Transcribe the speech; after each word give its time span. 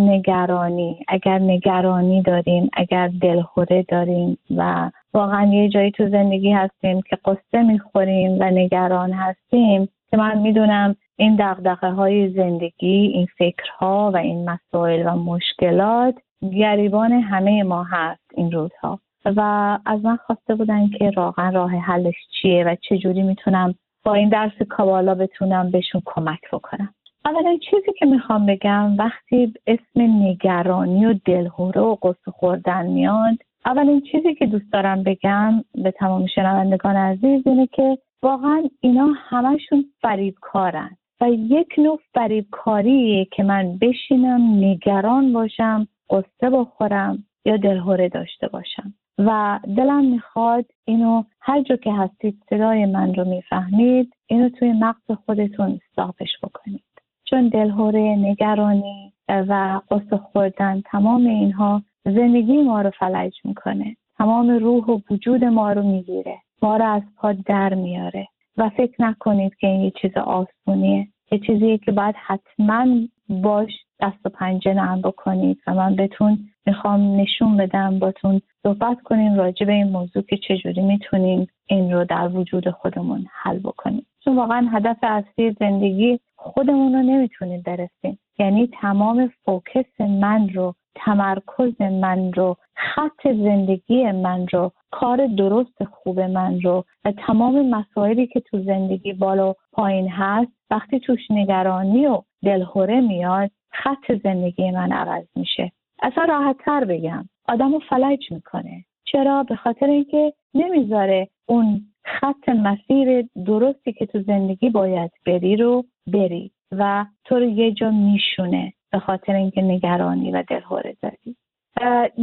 نگرانی. 0.00 1.04
اگر 1.08 1.38
نگرانی 1.38 2.22
داریم 2.22 2.70
اگر 2.72 3.08
دلخوره 3.08 3.82
داریم 3.82 4.38
و 4.56 4.90
واقعا 5.14 5.46
یه 5.46 5.68
جایی 5.68 5.90
تو 5.90 6.08
زندگی 6.08 6.52
هستیم 6.52 7.00
که 7.02 7.18
قصه 7.24 7.62
می‌خوریم 7.62 8.36
و 8.40 8.44
نگران 8.44 9.12
هستیم 9.12 9.88
که 10.10 10.16
من 10.16 10.38
می‌دونم 10.38 10.96
این 11.16 11.36
دقدقه 11.36 11.90
های 11.90 12.28
زندگی 12.28 13.10
این 13.14 13.26
فکرها 13.38 14.10
و 14.14 14.16
این 14.16 14.50
مسائل 14.50 15.06
و 15.06 15.16
مشکلات 15.16 16.14
گریبان 16.42 17.12
همه 17.12 17.62
ما 17.62 17.84
هست 17.84 18.30
این 18.34 18.52
روزها. 18.52 18.98
و 19.24 19.40
از 19.86 20.04
من 20.04 20.16
خواسته 20.16 20.54
بودن 20.54 20.88
که 20.88 21.12
واقعا 21.16 21.50
راه 21.50 21.70
حلش 21.70 22.14
چیه 22.30 22.64
و 22.64 22.76
چجوری 22.88 23.22
می‌تونم 23.22 23.74
با 24.04 24.14
این 24.14 24.28
درس 24.28 24.62
کابالا 24.68 25.14
بتونم 25.14 25.70
بهشون 25.70 26.02
کمک 26.04 26.40
بکنم. 26.52 26.94
اولا 27.24 27.56
چیزی 27.70 27.92
که 27.98 28.06
می‌خوام 28.06 28.46
بگم 28.46 28.96
وقتی 28.96 29.52
اسم 29.66 30.00
نگرانی 30.00 31.06
و 31.06 31.14
دلهوره 31.24 31.80
و 31.80 31.96
قصه 32.02 32.30
خوردن 32.30 32.86
میاد 32.86 33.36
اولین 33.66 34.00
چیزی 34.00 34.34
که 34.34 34.46
دوست 34.46 34.72
دارم 34.72 35.02
بگم 35.02 35.64
به 35.74 35.90
تمام 35.90 36.26
شنوندگان 36.26 36.96
عزیز 36.96 37.42
اینه 37.46 37.66
که 37.66 37.98
واقعا 38.22 38.62
اینا 38.80 39.08
همشون 39.16 39.84
فریبکارن 40.02 40.96
و 41.20 41.30
یک 41.30 41.74
نوع 41.78 42.00
فریبکاریه 42.14 43.24
که 43.24 43.42
من 43.42 43.78
بشینم 43.78 44.64
نگران 44.64 45.32
باشم 45.32 45.88
قصه 46.10 46.50
بخورم 46.50 47.24
یا 47.44 47.56
دلهوره 47.56 48.08
داشته 48.08 48.48
باشم. 48.48 48.94
و 49.18 49.60
دلم 49.76 50.04
می‌خواد 50.04 50.64
اینو 50.84 51.24
هر 51.40 51.62
جا 51.62 51.76
که 51.76 51.92
هستید 51.92 52.42
صدای 52.50 52.86
من 52.86 53.14
رو 53.14 53.24
می‌فهمید 53.24 54.12
اینو 54.26 54.48
توی 54.48 54.72
مغز 54.72 55.18
خودتون 55.26 55.80
صافش 55.96 56.30
بکنید. 56.42 56.89
چون 57.30 57.48
دلهوره 57.48 58.00
نگرانی 58.00 59.12
و 59.28 59.80
قصه 59.90 60.16
خوردن 60.16 60.80
تمام 60.80 61.26
اینها 61.26 61.82
زندگی 62.04 62.62
ما 62.62 62.82
رو 62.82 62.90
فلج 62.90 63.32
می‌کنه. 63.44 63.96
تمام 64.18 64.50
روح 64.50 64.84
و 64.84 65.00
وجود 65.10 65.44
ما 65.44 65.72
رو 65.72 65.82
می‌گیره. 65.82 66.38
ما 66.62 66.76
رو 66.76 66.84
از 66.84 67.02
پا 67.16 67.32
در 67.32 67.74
میاره. 67.74 68.28
و 68.56 68.68
فکر 68.68 69.02
نکنید 69.02 69.54
که 69.54 69.66
این 69.66 69.80
یه 69.80 69.92
چیز 70.02 70.16
آسونیه. 70.16 71.08
یه 71.32 71.38
چیزیه 71.38 71.78
که 71.78 71.92
باید 71.92 72.14
حتما 72.26 72.86
باش 73.30 73.70
دست 74.00 74.18
و 74.24 74.28
پنجه 74.28 74.74
نرم 74.74 75.00
بکنید 75.00 75.58
و 75.66 75.74
من 75.74 75.96
بهتون 75.96 76.38
می‌خوام 76.66 77.20
نشون 77.20 77.56
بدم 77.56 77.98
باتون 77.98 78.40
صحبت 78.62 79.00
کنیم 79.02 79.34
راجع 79.34 79.66
به 79.66 79.72
این 79.72 79.88
موضوع 79.88 80.22
که 80.22 80.36
چجوری 80.36 80.82
می‌تونیم 80.82 81.46
این 81.66 81.92
رو 81.92 82.04
در 82.04 82.28
وجود 82.28 82.70
خودمون 82.70 83.26
حل 83.32 83.58
بکنیم. 83.58 84.06
چون 84.24 84.36
واقعا 84.36 84.68
هدف 84.72 84.96
اصلی 85.02 85.56
زندگی 85.60 86.20
خودمون 86.36 86.92
رو 86.92 87.02
نمی‌تونیم 87.02 87.62
برسیم. 87.66 88.18
یعنی 88.38 88.70
تمام 88.80 89.30
فوکس 89.44 90.00
من 90.00 90.48
رو 90.48 90.74
تمرکز 90.94 91.80
من 91.80 92.32
رو 92.32 92.56
خط 92.74 93.22
زندگی 93.24 94.12
من 94.12 94.46
رو 94.52 94.72
کار 94.90 95.26
درست 95.26 95.84
خوب 95.84 96.20
من 96.20 96.60
رو 96.60 96.84
و 97.04 97.12
تمام 97.12 97.70
مسائلی 97.70 98.26
که 98.26 98.40
تو 98.40 98.62
زندگی 98.62 99.12
بالا 99.12 99.54
پایین 99.72 100.08
هست 100.08 100.52
وقتی 100.70 101.00
توش 101.00 101.30
نگرانی 101.30 102.06
و 102.06 102.22
دلهوره 102.44 103.00
میاد 103.00 103.50
خط 103.70 104.12
زندگی 104.24 104.70
من 104.70 104.92
عوض 104.92 105.26
میشه. 105.36 105.72
اصلا 106.02 106.24
راحت 106.24 106.56
تر 106.64 106.84
بگم. 106.84 107.28
آدم 107.48 107.72
رو 107.72 107.80
فلج 107.88 108.32
می‌کنه. 108.32 108.84
چرا؟ 109.04 109.42
به 109.42 109.56
خاطر 109.56 109.86
اینکه 109.86 110.32
نمی‌ذاره 110.54 111.28
اون 111.46 111.80
خط 112.04 112.48
مسیر 112.48 113.28
درستی 113.46 113.92
که 113.92 114.06
تو 114.06 114.22
زندگی 114.22 114.70
باید 114.70 115.10
بری 115.26 115.56
رو 115.56 115.84
بری 116.06 116.50
و 116.72 117.06
تو 117.24 117.34
رو 117.34 117.44
یه 117.44 117.72
جا 117.72 117.90
میشونه. 117.90 118.72
به 118.92 118.98
خاطر 118.98 119.34
اینکه 119.34 119.62
نگرانی 119.62 120.30
و 120.30 120.44
دلهوره 120.48 120.96
داری. 121.02 121.36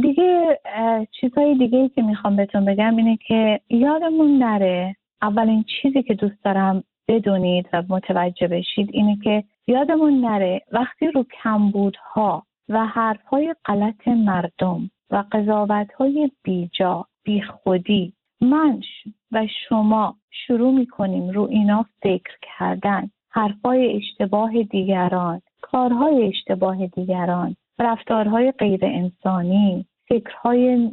دیگه 0.02 0.60
چیزهای 1.20 1.54
دیگه 1.54 1.88
که 1.88 2.02
می‌خوام 2.02 2.36
بهتون 2.36 2.64
بگم 2.64 2.96
اینه 2.96 3.16
که 3.16 3.60
یادمون 3.68 4.38
نره 4.38 4.96
اولین 5.22 5.64
چیزی 5.82 6.02
که 6.02 6.14
دوست 6.14 6.44
دارم 6.44 6.84
بدونید 7.08 7.68
و 7.72 7.82
متوجه 7.88 8.48
بشید 8.48 8.90
اینه 8.92 9.18
که 9.24 9.44
یادمون 9.66 10.20
نره 10.20 10.62
وقتی 10.72 11.06
رو 11.06 11.24
کمبودها 11.42 12.42
و 12.68 12.86
حرفهای 12.86 13.54
غلط 13.64 14.08
مردم 14.08 14.90
و 15.10 15.24
قضاوتهای 15.32 16.30
بیجا 16.42 17.06
بیخودی 17.24 18.12
من 18.40 18.80
و 19.32 19.46
شما 19.68 20.16
شروع 20.30 20.72
می‌کنیم 20.72 21.30
رو 21.30 21.48
اینا 21.50 21.86
فکر 22.02 22.36
کردن 22.42 23.10
حرفهای 23.30 23.96
اشتباه 23.96 24.62
دیگران 24.62 25.42
کارهای 25.62 26.28
اشتباه 26.28 26.86
دیگران 26.86 27.56
رفتارهای 27.78 28.52
غیر 28.52 28.80
انسانی 28.82 29.86
فکرهای 30.08 30.90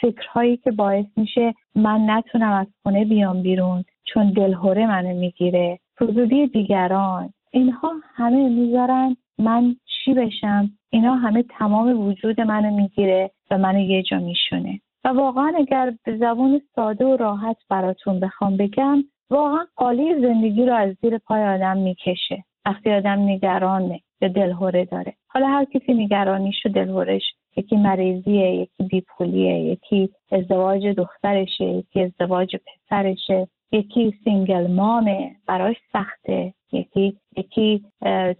فکرهایی 0.00 0.56
که 0.56 0.70
باعث 0.70 1.06
میشه 1.16 1.54
من 1.74 2.10
نتونم 2.10 2.52
از 2.52 2.66
خونه 2.82 3.04
بیام 3.04 3.42
بیرون 3.42 3.84
چون 4.04 4.32
دلهوره 4.32 4.86
منو 4.86 5.14
می‌گیره 5.14 5.78
فضولی 5.98 6.46
دیگران. 6.46 7.32
اینها 7.50 7.92
همه 8.14 8.48
می‌ذارن 8.48 9.16
من 9.38 9.76
چی 9.86 10.14
بشم؟ 10.14 10.70
اینا 10.90 11.14
همه 11.14 11.42
تمام 11.42 12.08
وجود 12.08 12.40
منو 12.40 12.76
می‌گیره 12.76 13.30
و 13.50 13.58
منو 13.58 13.78
یه 13.78 14.02
جا 14.02 14.18
میشونه. 14.18 14.80
و 15.04 15.08
واقعا 15.08 15.52
اگر 15.56 15.94
به 16.04 16.16
زبان 16.16 16.60
ساده 16.76 17.04
و 17.04 17.16
راحت 17.16 17.56
براتون 17.68 18.20
بخوام 18.20 18.56
بگم 18.56 19.04
واقعا 19.30 19.66
قالی 19.76 20.20
زندگی 20.20 20.66
رو 20.66 20.74
از 20.74 20.96
زیر 21.02 21.18
پای 21.18 21.44
آدم 21.44 21.76
می‌کشه. 21.76 22.44
وقتی 22.66 22.90
آدم 22.90 23.18
نگرانه 23.18 24.00
یا 24.20 24.28
دلهوره 24.28 24.84
داره. 24.84 25.14
حالا 25.28 25.46
هر 25.46 25.64
کسی 25.64 25.94
نگرانیش 25.94 26.66
و 26.66 26.68
دلهورش 26.68 27.22
یکی 27.56 27.76
مریضیه 27.76 28.50
یکی 28.54 28.84
بیپولیه 28.90 29.58
یکی 29.58 30.10
ازدواج 30.32 30.86
دخترشه 30.86 31.64
یکی 31.64 32.02
ازدواج 32.02 32.56
پسرشه 32.56 33.48
یکی 33.72 34.14
single 34.24 34.66
mom 34.66 35.19
ه 35.19 35.36
براش 35.46 35.76
سخته. 35.92 36.54
یکی 36.72 37.16
یکی 37.36 37.84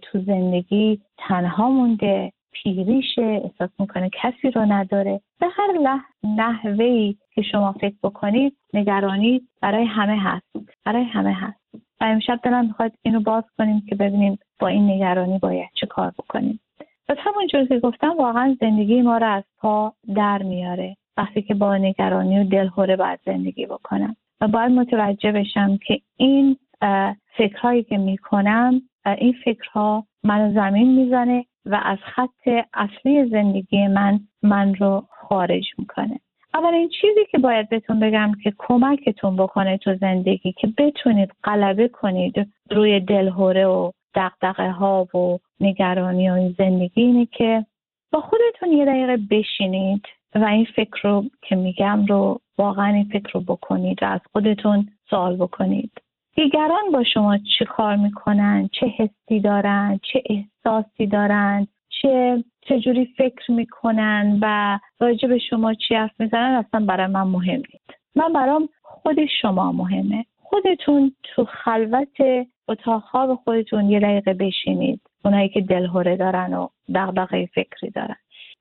تو 0.01 0.19
زندگی 0.25 1.01
تنها 1.17 1.69
مونده 1.69 2.31
پیریشه 2.51 3.41
احساس 3.43 3.69
می‌کنه 3.79 4.09
کسی 4.21 4.51
رو 4.51 4.61
نداره. 4.61 5.21
به 5.39 5.47
هر 5.51 5.99
نحوه 6.23 6.85
ای 6.85 7.15
که 7.35 7.41
شما 7.41 7.71
فکر 7.71 7.95
بکنید 8.03 8.57
نگرانی 8.73 9.41
برای 9.61 9.85
همه 9.85 10.19
هست. 10.19 10.45
برای 10.85 11.03
همه 11.03 11.33
هست. 11.33 11.59
و 12.01 12.03
امشب 12.03 12.39
دلم 12.43 12.65
می‌خواد 12.65 12.91
اینو 13.01 13.19
باز 13.19 13.43
کنیم 13.57 13.83
که 13.89 13.95
ببینیم 13.95 14.39
با 14.59 14.67
این 14.67 14.89
نگرانی 14.89 15.39
باید 15.39 15.69
چه 15.73 15.87
کار 15.87 16.11
بکنیم. 16.19 16.59
پس 17.07 17.17
همونجور 17.19 17.65
که 17.65 17.79
گفتم 17.79 18.17
واقعا 18.17 18.57
زندگی 18.61 19.01
ما 19.01 19.17
رو 19.17 19.27
از 19.27 19.43
پا 19.57 19.93
در 20.15 20.43
میاره 20.43 20.97
وقتی 21.17 21.41
که 21.41 21.53
با 21.53 21.77
نگرانی 21.77 22.39
و 22.39 22.43
دلهوره 22.43 22.95
باید 22.95 23.19
زندگی 23.25 23.65
بکنم. 23.65 24.15
و 24.41 24.47
باید 24.47 24.71
متوجه 24.71 25.31
بشم 25.31 25.77
که 25.77 26.01
این 26.17 26.57
فکرهایی 27.37 27.83
که 27.83 27.97
می‌کنم 27.97 28.81
این 29.05 29.35
فکرها 29.45 30.05
منو 30.23 30.53
زمین 30.53 31.03
می‌زنه 31.03 31.45
و 31.65 31.81
از 31.83 31.97
خط 32.15 32.65
اصلی 32.73 33.29
زندگی 33.29 33.87
من 33.87 34.19
من 34.43 34.75
رو 34.75 35.05
خارج 35.09 35.65
می‌کنه. 35.77 36.19
اولین 36.53 36.89
چیزی 36.89 37.25
که 37.31 37.37
باید 37.37 37.69
بهتون 37.69 37.99
بگم 37.99 38.31
که 38.43 38.53
کمکتون 38.57 39.35
بکنه 39.35 39.77
تو 39.77 39.95
زندگی 39.95 40.51
که 40.51 40.67
بتونید 40.77 41.31
غلبه 41.43 41.87
کنید 41.87 42.47
روی 42.69 42.99
دلهوره 42.99 43.65
و 43.65 43.91
دقدقه 44.15 44.71
ها 44.71 45.07
و 45.17 45.37
نگرانی 45.59 46.27
های 46.27 46.55
زندگی 46.57 47.01
اینه 47.01 47.25
که 47.25 47.65
با 48.11 48.21
خودتون 48.21 48.71
یه 48.71 48.85
دقیقه 48.85 49.17
بشینید 49.31 50.05
و 50.35 50.43
این 50.43 50.67
فکر 50.75 51.01
رو 51.03 51.23
که 51.41 51.55
میگم 51.55 52.05
رو 52.05 52.39
واقعا 52.57 52.93
این 52.93 53.09
فکر 53.13 53.31
رو 53.33 53.41
بکنید 53.41 54.03
و 54.03 54.05
از 54.05 54.19
خودتون 54.31 54.87
سوال 55.09 55.35
بکنید. 55.35 55.91
دیگران 56.35 56.91
با 56.93 57.03
شما 57.03 57.37
چه 57.37 57.65
کار 57.65 57.95
می‌کنن؟ 57.95 58.69
چه 58.71 58.85
حسی 58.85 59.39
دارن؟ 59.39 59.99
چه 60.03 60.23
احساسی 60.25 61.07
دارن؟ 61.07 61.67
چه 62.01 62.43
چجوری 62.61 63.05
فکر 63.17 63.51
می‌کنن 63.51 64.39
و 64.41 64.79
راجع 64.99 65.27
به 65.27 65.39
شما 65.39 65.73
چی 65.73 65.95
حرف 65.95 66.19
می‌زنن 66.19 66.65
اصلا 66.65 66.85
برای 66.85 67.07
من 67.07 67.23
مهم 67.23 67.55
نیست. 67.55 67.99
من 68.15 68.33
برام 68.33 68.69
خود 68.81 69.25
شما 69.41 69.71
مهمه. 69.71 70.25
خودتون 70.37 71.15
تو 71.23 71.45
خلوت 71.45 72.47
اتاق 72.67 73.03
خواب 73.03 73.35
خودتون 73.35 73.89
یه 73.89 73.99
دقیقه 73.99 74.33
بشینید. 74.33 75.01
اونایی 75.25 75.49
که 75.49 75.61
دلهوره 75.61 76.17
دارن 76.17 76.53
و 76.53 76.67
دغدغه 76.95 77.45
فکری 77.45 77.89
دارن. 77.89 78.15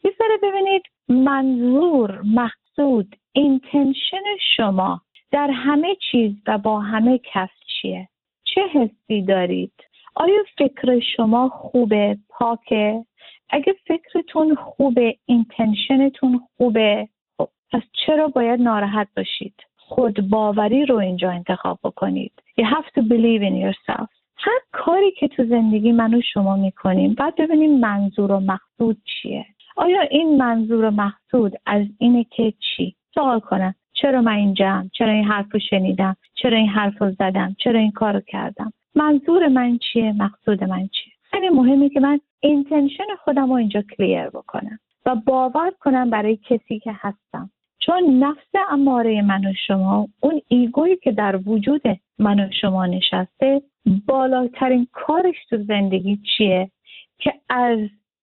یه 0.05 0.11
ببینید 0.43 0.82
منظور 1.08 2.23
مقصود 2.23 3.17
intention 3.32 4.23
شما 4.56 5.00
در 5.31 5.50
همه 5.50 5.94
چیز 6.11 6.32
و 6.47 6.58
با 6.58 6.81
کس 7.25 7.49
چیه؟ 7.67 8.08
چه 8.44 8.61
حسی 8.61 9.23
دارید؟ 9.23 9.73
آیا 10.14 10.43
فکر 10.58 11.00
شما 11.17 11.49
خوبه 11.49 12.19
پاکه؟ 12.29 13.05
اگه 13.50 13.75
فکرتون 13.87 14.55
خوبه 14.55 15.17
intention 15.26 16.12
تون 16.12 16.41
خوبه 16.56 17.08
خب 17.38 17.49
پس 17.73 17.82
چرا 18.06 18.29
باید 18.29 18.61
ناراحت 18.61 19.08
باشید؟ 19.17 19.55
خود 19.76 20.31
باوری 20.31 20.87
رو 20.87 20.97
اینجا 20.97 21.31
انتخاب 21.31 21.79
بکنید. 21.85 22.32
You 22.61 22.64
have 22.64 22.87
to 22.87 23.02
believe 23.02 23.43
in 23.43 23.55
yourself. 23.55 24.08
هر 24.37 24.61
کاری 24.73 25.11
که 25.11 25.29
تو 25.29 25.44
زندگی 25.44 25.93
من 25.93 26.14
و 26.14 26.20
شما 26.32 26.56
می‌کنیم 26.56 27.14
باید 27.14 27.37
ببینیم 27.37 27.81
منظور 27.81 28.32
و 28.32 28.41
مقصود 28.41 29.02
چیه. 29.05 29.47
آیا 29.76 30.00
این 30.00 30.37
منظور 30.37 30.85
و 30.85 30.91
مقصود 30.91 31.52
از 31.67 31.87
اینه 31.99 32.25
که 32.25 32.52
چی؟ 32.61 32.97
سوال 33.14 33.41
کنم. 33.41 33.75
چرا 33.93 34.23
من 34.23 34.32
اینجام؟ 34.32 34.91
چرا 34.94 35.12
این 35.12 35.25
حرف 35.25 35.47
رو 35.52 35.61
شنیدم؟ 35.70 36.17
چرا 36.35 36.56
این 36.56 36.69
حرف 36.69 37.02
رو 37.02 37.11
زدم؟ 37.11 37.56
چرا 37.58 37.81
این 37.81 37.91
کار 37.91 38.20
کردم؟ 38.20 38.73
منظور 38.94 39.49
من 39.49 39.79
چیه؟ 39.79 40.12
مقصود 40.12 40.64
من 40.64 40.88
چیه؟ 40.88 41.12
خیلی 41.23 41.49
مهمه 41.49 41.88
که 41.88 42.00
من 42.00 42.20
intention 42.41 43.05
خودم 43.25 43.46
رو 43.46 43.52
اینجا 43.52 43.82
clear 43.82 44.29
بکنم 44.28 44.78
و 45.06 45.14
باور 45.14 45.70
کنم 45.81 46.10
برای 46.10 46.37
کسی 46.37 46.78
که 46.78 46.92
هستم. 46.94 47.50
چون 47.78 48.19
نفس 48.19 48.50
اماره 48.70 49.22
من 49.22 49.44
و 49.44 49.52
شما 49.66 50.08
اون 50.20 50.40
ego 50.49 50.77
یی 50.77 50.97
که 50.96 51.12
در 51.12 51.40
وجود 51.46 51.82
من 52.19 52.40
و 52.40 52.50
شما 52.60 52.87
نشسته 52.87 53.62
بالاترین 54.06 54.87
کارش 54.92 55.37
تو 55.50 55.56
زندگی 55.56 56.19
چیه؟ 56.37 56.70
که 57.19 57.32
از 57.48 57.78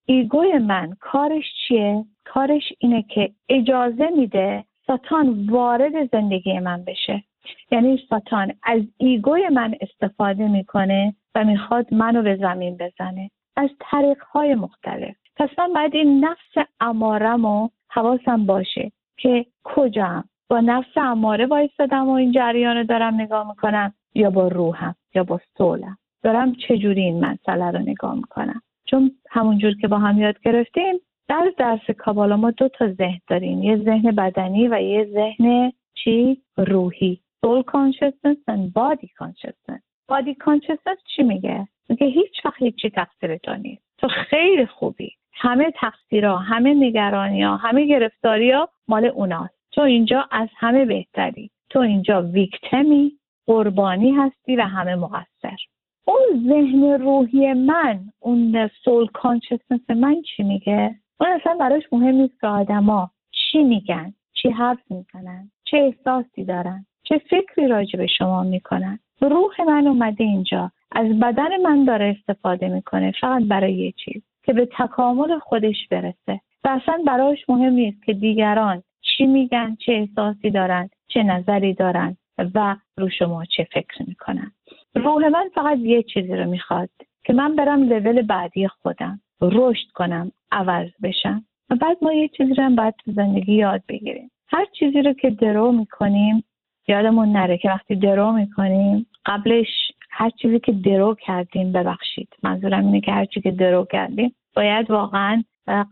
ego 0.06 0.45
ی 0.45 0.58
من 0.58 0.94
کارش 1.00 1.46
چیه؟ 1.68 2.06
کارش 2.26 2.74
اینه 2.80 3.04
که 3.04 3.32
اجازه 3.50 4.10
میده 4.18 4.64
Satan 4.88 5.48
وارد 5.50 6.12
زندگی 6.12 6.60
من 6.60 6.84
بشه. 6.84 7.24
یعنی 7.72 8.00
Satan 8.10 8.54
از 8.64 8.82
ego 8.98 9.37
ی 9.37 9.50
من 9.50 9.76
استفاده 9.82 10.48
می‌کنه 10.48 11.16
و 11.36 11.44
می‌خواد 11.44 11.94
منو 11.94 12.22
به 12.22 12.36
زمین 12.36 12.78
بزنه. 12.78 13.30
از 13.58 13.70
طریق 13.80 14.24
های 14.24 14.56
مختلف. 14.56 15.16
پس 15.36 15.50
من 15.58 15.74
باید 15.74 15.96
این 15.96 16.26
نفس 16.26 16.68
امارم 16.80 17.46
و 17.46 17.70
حواسم 17.90 18.46
باشه 18.46 18.92
که 19.18 19.46
کجا 19.64 20.24
با 20.50 20.60
نفس 20.60 20.98
اماره 20.98 21.46
وایستادم 21.46 22.10
و 22.10 22.12
این 22.12 22.32
جریان 22.32 22.78
رو 22.78 22.84
دارم 22.84 23.22
نگاه 23.22 23.48
می‌کنم 23.48 23.94
یا 24.16 24.30
با 24.30 24.48
روحم 24.48 24.96
یا 25.16 25.24
با 25.24 25.40
سولم. 25.58 25.98
دارم 26.24 26.56
چجوری 26.56 27.02
این 27.02 27.26
مسئله 27.26 27.72
رو 27.72 27.80
نگاه 27.80 28.16
می‌کنم؟ 28.16 28.62
چون 28.86 29.12
همونجور 29.30 29.74
که 29.82 29.88
با 29.88 29.98
هم 29.98 30.18
یاد 30.18 30.40
گرفتیم 30.40 30.96
در 31.28 31.52
درس 31.58 31.90
کابالا 31.98 32.38
ما 32.38 32.52
دو 32.52 32.70
تا 32.70 32.94
ذهن 32.94 33.20
داریم. 33.28 33.64
یه 33.64 33.78
ذهن 33.78 34.12
بدنی 34.12 34.68
و 34.68 34.82
یه 34.82 35.06
ذهن 35.14 35.72
چی؟ 35.94 36.42
روحی. 36.58 37.22
Soul 37.46 37.64
consciousness 37.64 38.40
and 38.54 38.74
body 38.74 39.10
consciousness. 39.22 39.82
Body 40.12 40.34
consciousness 40.46 41.00
چی 41.16 41.24
میگه؟ 41.24 41.68
میگه 41.90 42.08
هیچ 42.08 42.46
وقت 42.46 42.62
هیچی 42.62 42.90
تقصیر 42.90 43.38
تو 43.38 43.56
نیست. 43.56 43.84
تو 43.98 44.08
خیلی 44.08 44.66
خوبی. 44.66 45.12
همه 45.34 45.72
تقصیرها 45.76 46.38
همه 46.38 46.74
نگرانی 46.74 47.44
ها 47.44 47.56
همه 47.58 47.86
گرفتاری 47.86 48.52
ها 48.52 48.70
مال 48.88 49.06
اوناست. 49.06 49.58
تو 49.72 49.82
اینجا 49.82 50.28
از 50.32 50.50
همه 50.58 50.86
بهتری. 50.86 51.50
تو 51.70 51.80
اینجا 51.80 52.22
ویکتمی 52.22 53.12
قربانی 53.48 54.12
هستی 54.12 54.56
و 54.56 54.62
همه 54.62 54.96
مقصر. 54.96 55.58
اون 56.06 56.44
ذهن 56.48 56.84
روحی 56.84 57.54
من 57.54 58.00
اون 58.20 58.70
سول 58.84 59.08
کانشسنس 59.08 59.90
من 59.90 60.22
چی 60.22 60.44
میگه؟ 60.44 60.96
اون 61.20 61.30
اصلا 61.30 61.58
براش 61.60 61.84
مهم 61.92 62.16
نیست 62.16 62.42
که 62.42 62.48
آدما 62.48 63.12
چی 63.32 63.64
میگن 63.64 64.14
چی 64.34 64.50
حرف 64.50 64.80
می‌زنن 64.90 65.52
چه 65.64 65.78
احساسی 65.78 66.44
دارن 66.44 66.86
چه 67.04 67.18
فکری 67.18 67.68
راجع 67.68 68.00
به 68.00 68.08
شما 68.08 68.44
می‌کنن. 68.44 69.00
روح 69.22 69.62
من 69.68 69.88
اومده 69.88 70.24
اینجا. 70.24 70.72
از 70.92 71.20
بدن 71.20 71.62
من 71.62 71.86
داره 71.86 72.18
استفاده 72.20 72.70
می‌کنه 72.70 73.14
فقط 73.22 73.44
برای 73.44 73.74
یه 73.74 73.92
چیز 73.92 74.22
که 74.44 74.54
به 74.54 74.70
تکامل 74.78 75.40
خودش 75.40 75.88
برسه. 75.92 76.42
و 76.64 76.70
اصلا 76.70 77.04
براش 77.08 77.50
مهم 77.50 77.74
نیست 77.74 78.04
که 78.06 78.14
دیگران 78.14 78.84
چی 79.02 79.26
میگن 79.26 79.76
چه 79.76 79.92
احساسی 79.92 80.52
دارن 80.52 80.90
چه 81.08 81.24
نظری 81.24 81.74
دارن 81.74 82.18
و 82.56 82.76
رو 82.98 83.10
شما 83.10 83.46
چه 83.46 83.68
فکر 83.72 84.04
می‌کنن. 84.08 84.52
روح 84.96 85.28
من 85.28 85.50
فقط 85.56 85.78
یه 85.78 86.04
چیزی 86.04 86.36
رو 86.36 86.50
می‌خواد 86.50 86.90
که 87.24 87.34
من 87.34 87.56
برم 87.56 87.84
لول 87.84 88.22
بعدی 88.22 88.68
خودم 88.68 89.20
رشد 89.42 89.88
کنم 89.96 90.32
عوض 90.52 90.90
بشم. 91.04 91.44
و 91.70 91.76
بعد 91.76 91.98
ما 92.02 92.14
یه 92.14 92.28
چیزی 92.28 92.54
رو 92.54 92.64
هم 92.64 92.76
باید 92.76 92.94
تو 93.06 93.12
زندگی 93.12 93.54
یاد 93.54 93.82
بگیریم. 93.90 94.32
هر 94.48 94.66
چیزی 94.80 95.02
رو 95.02 95.14
که 95.14 95.30
درو 95.30 95.72
می‌کنیم 95.72 96.44
یادمون 96.88 97.32
نره 97.32 97.58
که 97.58 97.70
وقتی 97.70 97.96
درو 97.96 98.32
می‌کنیم 98.32 99.08
قبلش 99.26 99.92
هر 100.20 100.30
چیزی 100.30 100.60
که 100.60 100.72
درو 100.72 101.16
کردیم 101.16 101.72
ببخشید. 101.72 102.30
منظورم 102.44 102.86
اینه 102.86 103.02
که 103.02 103.12
هر 103.12 103.26
چیزی 103.26 103.44
که 103.44 103.52
درو 103.52 103.86
کردیم 103.86 104.36
باید 104.56 104.92
واقعا 104.92 105.44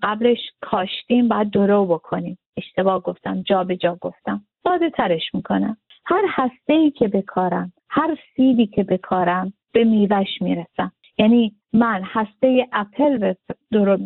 قبلش 0.03 0.39
کاشتیم 0.61 1.27
باید 1.27 1.49
درو 1.49 1.85
بکنیم. 1.85 2.37
اشتباه 2.57 3.01
گفتم 3.01 3.41
جا 3.41 3.63
به 3.63 3.77
جا 3.77 3.97
گفتم. 4.01 4.41
ساده 4.63 4.89
ترش 4.89 5.35
می‌کنم. 5.35 5.77
هر 6.05 6.25
هسته 6.29 6.73
ای 6.73 6.91
که 6.91 7.07
بکارم 7.07 7.73
هر 7.89 8.17
سیدی 8.35 8.67
که 8.67 8.83
بکارم 8.83 9.53
به 9.73 9.83
میوش 9.83 10.41
می‌رسم. 10.41 10.91
یعنی 11.17 11.55
من 11.73 12.01
هسته 12.03 12.67
اپل 12.71 13.33
درو 13.71 13.97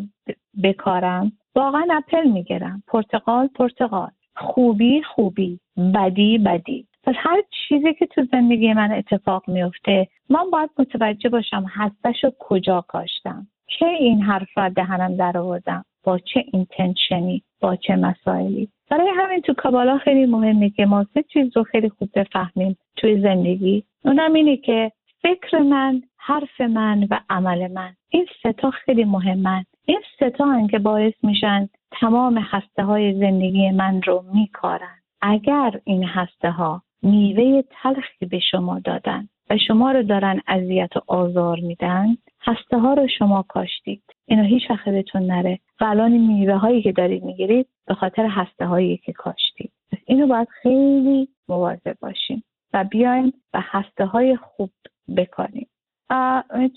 بکارم 0.64 1.32
واقعا 1.56 1.88
اپل 1.92 2.28
می‌گیرم. 2.30 2.84
پرتقال 2.88 3.48
پرتقال 3.48 4.12
خوبی 4.36 5.04
خوبی. 5.04 5.60
بدی 5.96 6.38
بدی. 6.38 6.89
پس 7.10 7.16
هر 7.18 7.44
چیزی 7.68 7.94
که 7.94 8.06
تو 8.06 8.26
زندگی 8.32 8.74
من 8.74 8.92
اتفاق 8.92 9.44
میفته 9.48 10.08
من 10.30 10.50
باید 10.52 10.70
متوجه 10.80 11.30
باشم 11.30 11.66
هستش 11.70 12.24
رو 12.24 12.32
کجا 12.40 12.82
کاشتم. 12.88 13.48
چه 13.68 13.86
این 13.86 14.22
حرف 14.22 14.58
را 14.58 14.70
دهنم 14.70 15.16
در 15.16 15.38
آوردم؟ 15.38 15.86
با 16.04 16.20
چه 16.20 16.46
اینتنشنی؟ 16.54 17.44
با 17.62 17.76
چه 17.76 17.96
مسائلی؟ 17.96 18.70
برای 18.90 19.10
همین 19.18 19.42
تو 19.42 19.54
کابالا 19.54 19.98
خیلی 19.98 20.26
مهمه 20.26 20.70
که 20.70 20.86
ما 20.86 21.06
سه 21.14 21.24
چیز 21.24 21.58
رو 21.58 21.64
خیلی 21.64 21.90
خوب 21.90 22.10
بفهمیم 22.16 22.78
توی 22.98 23.22
زندگی. 23.22 23.84
اونم 24.06 24.34
اینه 24.34 24.58
که 24.58 24.92
فکر 25.22 25.58
من 25.58 26.02
حرف 26.18 26.62
من 26.62 27.08
و 27.10 27.20
عمل 27.30 27.72
من. 27.72 27.94
این 28.10 28.26
ستا 28.40 28.72
خیلی 28.72 29.04
مهمن. 29.04 29.64
این 29.86 30.02
ستا 30.16 30.68
که 30.68 30.80
باعث 30.80 31.14
میشن 31.24 31.70
تمام 31.92 32.38
هسته 32.38 32.84
های 32.84 33.14
زندگی 33.14 33.72
من 33.72 34.02
رو 34.02 34.26
میکارن. 34.34 34.96
اگر 35.22 35.80
این 35.84 36.04
هسته 36.04 36.52
ها 36.52 36.82
میوه 37.02 37.62
تلخی 37.62 38.26
به 38.26 38.40
شما 38.40 38.80
دادن 38.80 39.30
و 39.50 39.58
شما 39.68 39.92
رو 39.92 40.04
دارن 40.04 40.42
اذیت 40.48 40.98
و 40.98 41.02
آزار 41.08 41.60
میدن 41.60 42.18
هسته 42.42 42.80
ها 42.80 42.94
رو 42.94 43.08
شما 43.08 43.46
کاشتید. 43.48 44.04
اینو 44.26 44.44
هیچ 44.44 44.64
وقت 44.70 44.90
بهتون 44.90 45.22
نره. 45.22 45.60
و 45.82 45.86
الان 45.86 46.12
میوه 46.12 46.54
هایی 46.54 46.82
که 46.82 46.92
دارید 46.92 47.24
می‌گیرید 47.24 47.68
به 47.88 47.94
خاطر 47.94 48.26
هسته 48.26 48.66
هایی 48.66 48.98
که 48.98 49.14
کاشتید. 49.14 49.72
اینو 50.06 50.28
باید 50.28 50.48
خیلی 50.62 51.28
مواظب 51.50 51.96
باشیم 52.02 52.44
و 52.74 52.84
بیایم 52.84 53.34
و 53.54 53.62
هسته 53.64 54.06
های 54.06 54.36
خوب 54.36 54.70
بکنیم 55.18 55.68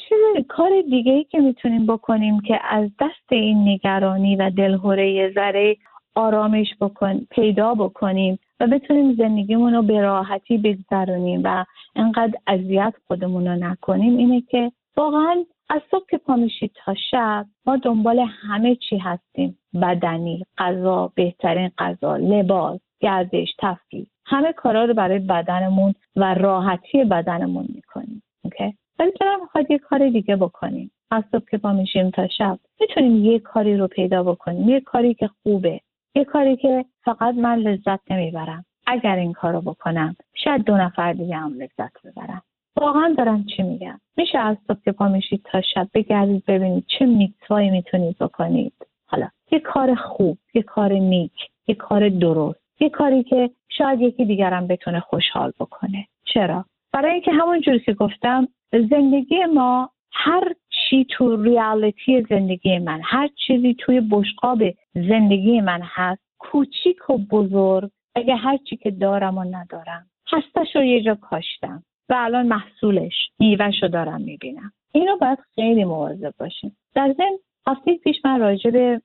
چه 0.09 0.17
کار 0.49 0.71
دیگه 0.91 1.13
ای 1.13 1.25
که 1.25 1.41
می‌تونیم 1.41 1.87
بکنیم 1.87 2.41
که 2.41 2.61
از 2.65 2.91
دست 3.01 3.33
این 3.33 3.69
نگرانی 3.69 4.37
و 4.37 4.51
دلهوره 4.51 5.33
ذره 5.35 5.77
آرامش 6.15 6.67
بکن 6.81 7.21
پیدا 7.31 7.75
بکنیم؟ 7.75 8.39
و 8.63 8.67
بتونیم 8.67 9.15
زندگیمون 9.15 9.75
رو 9.75 9.83
به 9.83 10.01
راحتی 10.01 10.59
بگذرونیم 10.59 11.41
و 11.45 11.65
انقدر 11.97 12.39
اذیت 12.47 12.95
خودمون 13.07 13.49
رو 13.49 13.55
نکنیم 13.55 14.17
اینه 14.17 14.41
که 14.41 14.73
واقعا 14.97 15.45
از 15.71 15.81
صبح 15.91 16.07
که 16.11 16.19
پا 16.19 16.39
تا 16.85 16.95
شب 17.11 17.47
ما 17.67 17.77
دنبال 17.77 18.19
همه 18.19 18.75
چی 18.75 18.99
هستیم. 18.99 19.59
بدنی 19.83 20.47
غذا 20.59 21.13
بهترین 21.15 21.71
غذا 21.79 22.17
لباس 22.17 22.81
گردش 23.01 23.49
تفریح. 23.59 24.07
همه 24.27 24.53
کارا 24.53 24.85
رو 24.85 24.95
برای 24.95 25.19
بدنمون 25.19 25.95
و 26.17 26.35
راحتی 26.35 27.05
بدنمون 27.05 27.67
می‌کنیم. 27.75 28.23
اوکی؟ 28.45 28.75
ولی 28.99 29.13
چرا 29.19 29.37
می‌خواد 29.37 29.71
یه 29.71 29.79
کار 29.79 30.09
دیگه 30.09 30.37
بکنیم؟ 30.37 30.91
از 31.11 31.25
صبح 31.33 31.45
که 31.51 31.59
پا 31.59 31.85
تا 32.15 32.29
شب. 32.29 32.59
می‌تونیم 32.81 33.25
یه 33.25 33.39
کاری 33.39 33.77
رو 33.77 33.87
پیدا 33.87 34.23
بکنیم. 34.23 34.69
یه 34.69 34.81
کاری 34.81 35.15
که 35.15 35.31
خوبه. 35.43 35.81
یه 36.15 36.25
کاری 36.25 36.57
که 36.57 36.85
فقط 37.05 37.35
من 37.35 37.59
لذت 37.59 38.11
نمی‌برم. 38.11 38.65
اگر 38.87 39.17
این 39.17 39.33
کار 39.33 39.53
رو 39.53 39.61
بکنم 39.61 40.17
شاید 40.35 40.65
دو 40.65 40.77
نفر 40.77 41.13
دیگه 41.13 41.37
هم 41.37 41.55
لذت 41.55 42.03
ببرم 42.05 42.43
واقعا 42.77 43.15
دارم 43.19 43.45
چی 43.45 43.63
میگم 43.63 44.01
میشه 44.17 44.39
از 44.39 44.57
صبح 44.67 44.81
که 44.85 44.93
پا 44.93 45.09
میشید 45.09 45.43
تا 45.45 45.61
شب 45.61 45.89
بگردید 45.95 46.45
ببینید 46.47 46.85
چه 46.99 47.07
میتوایی 47.07 47.71
می‌تونید 47.71 48.19
بکنید. 48.19 48.73
حالا 49.07 49.29
یه 49.53 49.61
کار 49.61 49.95
خوب 49.95 50.39
یه 50.55 50.63
کار 50.63 50.93
نیک 50.93 51.33
یه 51.67 51.75
کار 51.75 52.09
درست 52.09 52.61
یه 52.81 52.89
کاری 52.89 53.23
که 53.23 53.51
شاید 53.69 54.01
یکی 54.01 54.25
دیگرم 54.25 54.67
بتونه 54.67 55.01
خوشحال 55.01 55.53
بکنه. 55.61 56.07
چرا؟ 56.25 56.65
برای 56.93 57.13
اینکه 57.13 57.33
همون 57.33 57.61
جوری 57.61 57.81
که 57.81 57.93
گفتم 57.93 58.49
زندگی 58.73 59.45
ما 59.55 59.91
هر 60.13 60.55
چی 60.93 61.05
تو 61.05 61.43
ریالیتی 61.43 62.27
زندگی 62.31 62.79
من؟ 62.79 63.01
هر 63.05 63.29
چیزی 63.47 63.75
توی 63.75 64.01
بشقاب 64.01 64.63
زندگی 64.95 65.61
من 65.61 65.81
هست 65.83 66.23
کوچیک 66.39 67.11
و 67.11 67.19
بزرگ 67.19 67.91
اگه 68.15 68.37
هر 68.37 68.57
چی 68.57 68.77
که 68.77 68.91
دارم 68.91 69.39
و 69.39 69.45
ندارم. 69.45 70.07
هستش 70.33 70.77
رو 70.77 70.85
یه 70.85 71.03
جا 71.03 71.15
کاشتم 71.15 71.83
و 72.09 72.15
الان 72.19 72.47
محصولش 72.47 73.13
میوهش 73.39 73.83
رو 73.83 73.89
دارم 73.89 74.21
می‌بینم. 74.21 74.73
اینو 74.93 75.17
باید 75.17 75.39
خیلی 75.55 75.85
مواظب 75.85 76.35
باشیم. 76.39 76.77
در 76.95 77.15
ضمن 77.17 77.39
هفته 77.67 77.97
پیش 77.97 78.17
من 78.25 78.41
راجع 78.41 78.71
به 78.71 79.01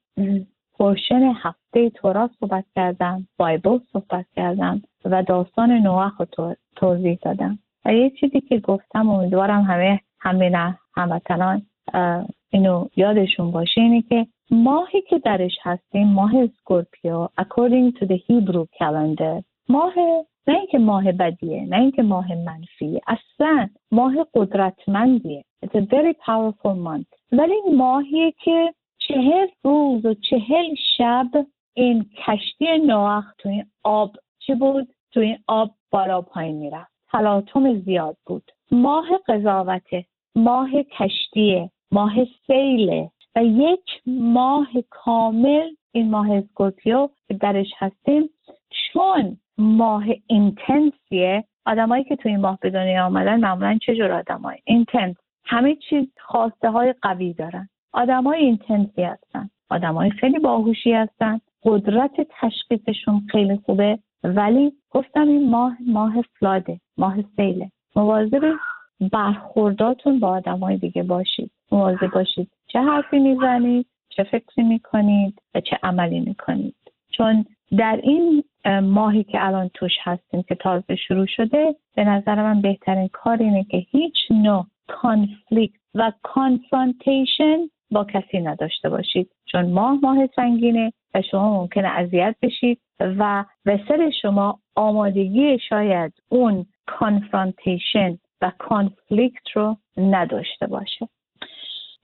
پرشن 0.80 1.34
هفته 1.44 1.90
تورا 1.90 2.30
صحبت 2.40 2.66
کردم 2.76 3.28
بایبل 3.38 3.80
صحبت 3.94 4.26
کردم 4.36 4.82
و 5.06 5.24
داستان 5.24 5.72
نوح 5.72 6.12
رو 6.36 6.56
توضیح 6.76 7.18
دادم. 7.22 7.60
و 7.86 7.94
یه 7.94 8.10
چیزی 8.10 8.42
که 8.42 8.60
گفتم 8.60 9.10
امیدوارم 9.10 9.62
همه 9.62 10.00
همه 10.20 10.78
هموطنان 10.96 11.62
اینو 12.50 12.88
یادشون 12.96 13.52
باشه 13.52 13.82
اینه 13.82 14.02
که 14.02 14.28
ماهی 14.52 15.02
که 15.02 15.20
درش 15.20 15.58
هستیم 15.62 16.08
ماه 16.08 16.36
اسکورپیو 16.36 17.28
according 17.42 18.00
to 18.00 18.06
the 18.06 18.18
Hebrew 18.28 18.66
calendar 18.80 19.44
ماه 19.70 19.94
نه 20.48 20.58
اینکه 20.58 20.78
ماه 20.78 21.12
بدیه 21.12 21.66
نه 21.70 21.78
اینکه 21.78 22.04
ماه 22.04 22.36
منفیه 22.36 23.02
اصلا 23.08 23.70
ماه 23.92 24.28
قدرتمندیه. 24.34 25.44
It's 25.66 25.76
a 25.76 25.82
very 25.82 26.14
powerful 26.14 26.76
month. 26.88 27.12
ولی 27.32 27.56
ماهیه 27.76 28.34
که 28.44 28.74
چهل 28.98 29.48
روز 29.64 30.06
و 30.06 30.14
چهل 30.14 30.76
شب 30.98 31.28
این 31.74 32.06
کشتی 32.28 32.78
نوح 32.86 33.24
تو 33.38 33.50
این 33.50 33.66
آب 33.84 34.16
چی 34.40 34.56
بود؟ 34.56 34.88
تو 35.12 35.20
این 35.20 35.38
آب 35.48 35.72
بالا 35.92 36.22
پایین 36.22 36.56
می‌رفت. 36.56 36.92
تلاطم 37.12 37.80
زیاد 37.80 38.18
بود. 38.26 38.52
ماه 38.72 39.06
قضاوته. 39.28 40.06
ماه 40.36 40.70
کشتیه. 40.84 41.72
ماه 41.92 42.14
سیله 42.48 43.12
و 43.36 43.44
یک 43.44 44.02
ماه 44.06 44.68
کامل 44.90 45.70
این 45.92 46.10
ماه 46.10 46.32
Scorpio 46.32 47.10
که 47.28 47.34
درش 47.34 47.68
هستیم 47.78 48.30
چون 48.70 49.38
ماه 49.58 50.04
intense 50.28 51.09
یه. 51.09 51.44
آدمایی 51.66 52.04
که 52.04 52.16
توی 52.16 52.32
این 52.32 52.42
ماه 52.42 52.58
به 52.62 52.70
دنیا 52.70 53.06
آمدن 53.06 53.40
معمولا 53.40 53.78
چجور 53.82 54.12
آدمایی؟ 54.12 54.62
intense. 54.66 55.16
همه 55.46 55.76
چیز 55.76 56.08
خواسته 56.20 56.70
های 56.70 56.94
قوی 57.02 57.34
دارن. 57.34 57.70
آدمای 57.94 58.40
intense 58.40 58.96
ی 58.96 59.04
هستن. 59.04 59.50
آدمای 59.70 60.10
خیلی 60.10 60.40
باهوشی 60.40 60.94
هستن. 60.94 61.40
قدرت 61.64 62.12
تشخیصشون 62.42 63.28
خیلی 63.32 63.58
خوبه. 63.66 64.00
ولی 64.24 64.74
گفتم 64.90 65.28
این 65.28 65.50
ماه 65.50 65.78
ماه 65.88 66.22
flood 66.40 66.73
ه 66.73 66.80
ماه 66.98 67.18
سیله. 67.36 67.72
مواظب 67.96 68.54
برخورداتون 69.12 70.20
با 70.20 70.28
آدمای 70.28 70.78
دیگه 70.78 71.04
باشید. 71.04 71.52
مواظب 71.72 72.12
باشید 72.14 72.52
چه 72.68 72.80
حرفی 72.80 73.20
می‌زنید 73.20 73.86
چه 74.10 74.24
فکری 74.24 74.64
می‌کنید 74.64 75.42
و 75.56 75.62
چه 75.62 75.80
عملی 75.84 76.20
می‌کنید. 76.20 76.76
چون 77.12 77.46
در 77.78 78.00
این 78.04 78.44
ماهی 78.84 79.24
که 79.24 79.46
الان 79.46 79.70
توش 79.74 79.92
هستیم 80.04 80.44
که 80.44 80.56
تازه 80.56 80.96
شروع 80.96 81.26
شده 81.26 81.76
به 81.96 82.04
نظر 82.04 82.36
من 82.36 82.62
بهترین 82.62 83.08
کار 83.08 83.38
اینه 83.38 83.64
که 83.64 83.78
هیچ 83.78 84.16
نوع 84.30 84.66
کانفلیکت 84.88 85.80
و 85.96 86.12
کانفرانتیشن 86.24 87.58
با 87.92 88.04
کسی 88.04 88.40
نداشته 88.40 88.90
باشید. 88.90 89.30
چون 89.46 89.72
ماه 89.72 90.00
ماه 90.04 90.28
سنگینه 90.36 90.94
و 91.14 91.22
شما 91.22 91.62
ممکنه 91.62 91.88
اذیت 91.88 92.36
بشید 92.42 92.80
و 93.00 93.46
به 93.66 93.80
شما 94.22 94.60
آمادگی 94.76 95.60
شاید 95.70 96.14
اون 96.30 96.66
کانفرانتیشن 96.86 98.18
و 98.42 98.52
کانفلیکت 98.60 99.48
رو 99.56 99.78
نداشته 99.98 100.68
باشه. 100.68 101.08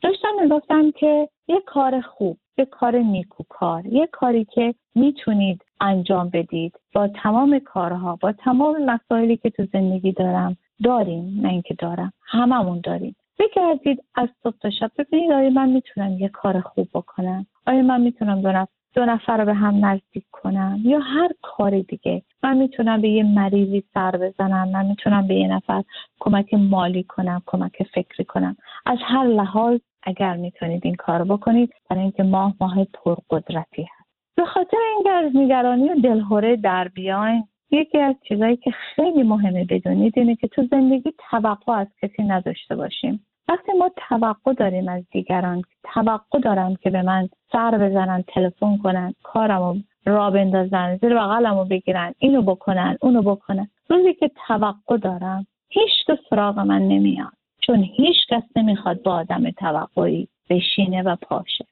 داشتم 0.02 0.30
می‌گفتم 0.42 0.92
که 0.92 1.30
یه 1.48 1.62
کار 1.66 2.02
خوب 2.02 2.38
یه 2.58 2.66
کار 2.66 2.96
نیکوکار 2.96 3.86
یه 3.86 4.08
کاری 4.08 4.46
که 4.46 4.76
می‌تونید 4.96 5.66
انجام 5.82 6.30
بدید. 6.30 6.80
با 6.94 7.08
تمام 7.08 7.60
کارها 7.60 8.16
با 8.22 8.32
تمام 8.32 8.86
مسائلی 8.86 9.38
که 9.38 9.50
تو 9.50 9.66
زندگی 9.74 10.12
دارم 10.12 10.58
داریم 10.84 11.40
نه 11.42 11.50
اینکه 11.50 11.74
دارم 11.74 12.14
هممون 12.26 12.82
داریم. 12.84 13.16
بگردید 13.40 14.04
از 14.16 14.30
صبح 14.44 14.58
تا 14.58 14.70
شب 14.70 14.92
ببینید 14.98 15.32
آیا 15.32 15.50
من 15.50 15.70
می‌تونم 15.70 16.20
یه 16.20 16.30
کار 16.30 16.62
خوب 16.62 16.88
بکنم؟ 16.94 17.46
آیا 17.68 17.82
من 17.82 18.02
می‌تونم 18.02 18.48
نفر, 18.48 18.68
دو 18.94 19.06
نفر 19.06 19.38
رو 19.38 19.46
به 19.46 19.54
هم 19.54 19.86
نزدیک 19.86 20.24
کنم. 20.32 20.80
یا 20.84 21.00
هر 21.00 21.32
کار 21.42 21.80
دیگه. 21.80 22.22
من 22.44 22.58
می‌تونم 22.58 23.02
به 23.02 23.10
یه 23.10 23.24
مریضی 23.24 23.84
سر 23.94 24.12
بزنم. 24.12 24.70
من 24.70 24.86
می‌تونم 24.86 25.28
به 25.28 25.36
یه 25.36 25.48
نفر 25.48 25.84
کمک 26.20 26.54
مالی 26.54 27.04
کنم 27.04 27.42
کمک 27.46 27.84
فکری 27.94 28.26
کنم. 28.26 28.56
از 28.86 28.98
هر 29.02 29.24
لحاظ 29.24 29.80
اگر 30.04 30.36
می‌تونید 30.36 30.82
این 30.86 30.96
کار 30.96 31.24
بکنید 31.24 31.74
برای 31.90 32.02
اینکه 32.02 32.24
ماه 32.24 32.54
ماه 32.62 32.86
پرقدرتی 32.86 33.82
هست. 33.82 34.10
به 34.36 34.46
خاطر 34.46 34.78
اینکه 34.96 35.10
از 35.10 35.32
نگرانی 35.36 35.90
و 35.90 35.96
دلهوره 35.96 36.56
در 36.56 36.88
بیاین. 36.88 37.44
یکی 37.72 38.00
از 38.00 38.16
چیزهایی 38.28 38.58
که 38.58 38.72
خیلی 38.72 39.24
مهمه 39.24 39.66
بدونید 39.66 40.14
اینه 40.18 40.36
که 40.36 40.48
تو 40.48 40.68
زندگی 40.72 41.14
توقع 41.30 41.74
از 41.74 41.88
کسی 42.02 42.24
نداشته 42.24 42.76
باشیم. 42.76 43.26
وقتی 43.48 43.72
ما 43.72 43.92
توقع 44.10 44.54
داریم 44.54 44.88
از 44.88 45.04
دیگران 45.12 45.62
توقع 45.84 46.40
دارم 46.40 46.76
که 46.76 46.90
به 46.90 47.02
من 47.02 47.30
سر 47.52 47.72
بزنن 47.78 48.24
تلفن 48.28 48.78
کنن 48.78 49.14
کارمو 49.24 49.76
را 50.06 50.32
بندازن 50.32 50.98
زیر 50.98 51.16
بغلمو 51.16 51.66
بگیرن 51.66 52.14
اینو 52.20 52.42
بکنن 52.42 52.98
اونو 53.02 53.22
بکنن. 53.22 53.68
روزی 53.90 54.14
که 54.14 54.32
توقع 54.48 54.98
دارم 54.98 55.48
هیچ 55.70 55.92
تو 56.08 56.18
سراغ 56.30 56.60
من 56.60 56.82
نمیاد 56.82 57.34
چون 57.62 57.84
هیچ 57.84 58.18
کس 58.30 58.44
نمی‌خواد 58.56 59.02
با 59.04 59.14
آدم 59.14 59.52
توقعی 59.52 60.28
بشینه 60.50 61.04
و 61.04 61.16
پاشه 61.16 61.66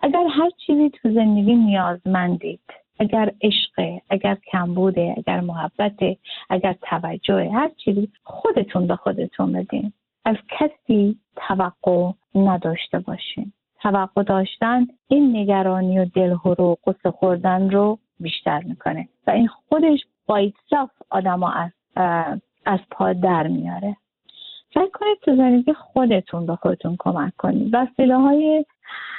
اگر 0.00 0.26
هر 0.30 0.50
چیزی 0.66 0.90
تو 0.90 1.12
زندگی 1.12 1.54
نیازمندید 1.54 2.60
اگر 2.98 3.32
عشق 3.42 4.00
اگر 4.10 4.36
کمبوده 4.52 5.14
اگر 5.16 5.40
محبته 5.40 6.16
اگر 6.50 6.74
توجه 6.82 7.50
هر 7.50 7.68
چیزی 7.84 8.08
خودتون 8.24 8.86
به 8.86 8.96
خودتون 8.96 9.52
بدین. 9.52 9.92
از 10.28 10.36
کسی 10.58 11.18
توقع 11.36 12.12
نداشته 12.34 12.98
باشین 12.98 13.52
توقع 13.82 14.22
داشتن 14.22 14.86
این 15.08 15.36
نگرانی 15.36 15.98
و 15.98 16.04
دلهور 16.04 16.60
و 16.60 16.76
قصه 16.86 17.10
خوردن 17.10 17.70
رو 17.70 17.98
بیشتر 18.20 18.62
می‌کنه 18.62 19.08
و 19.26 19.30
این 19.30 19.46
خودش 19.46 19.98
با 20.26 20.36
ایتساف 20.36 20.90
آدم 21.10 21.42
از, 21.42 21.70
از 22.66 22.78
پا 22.90 23.12
در 23.12 23.46
میاره. 23.46 23.96
فکر 24.70 24.90
کنید 24.94 25.18
تو 25.22 25.36
زندگی 25.36 25.72
خودتون 25.72 26.46
به 26.46 26.56
خودتون 26.56 26.96
کمک 26.98 27.32
کنید. 27.36 27.74
وسیله 27.74 28.16
های 28.16 28.64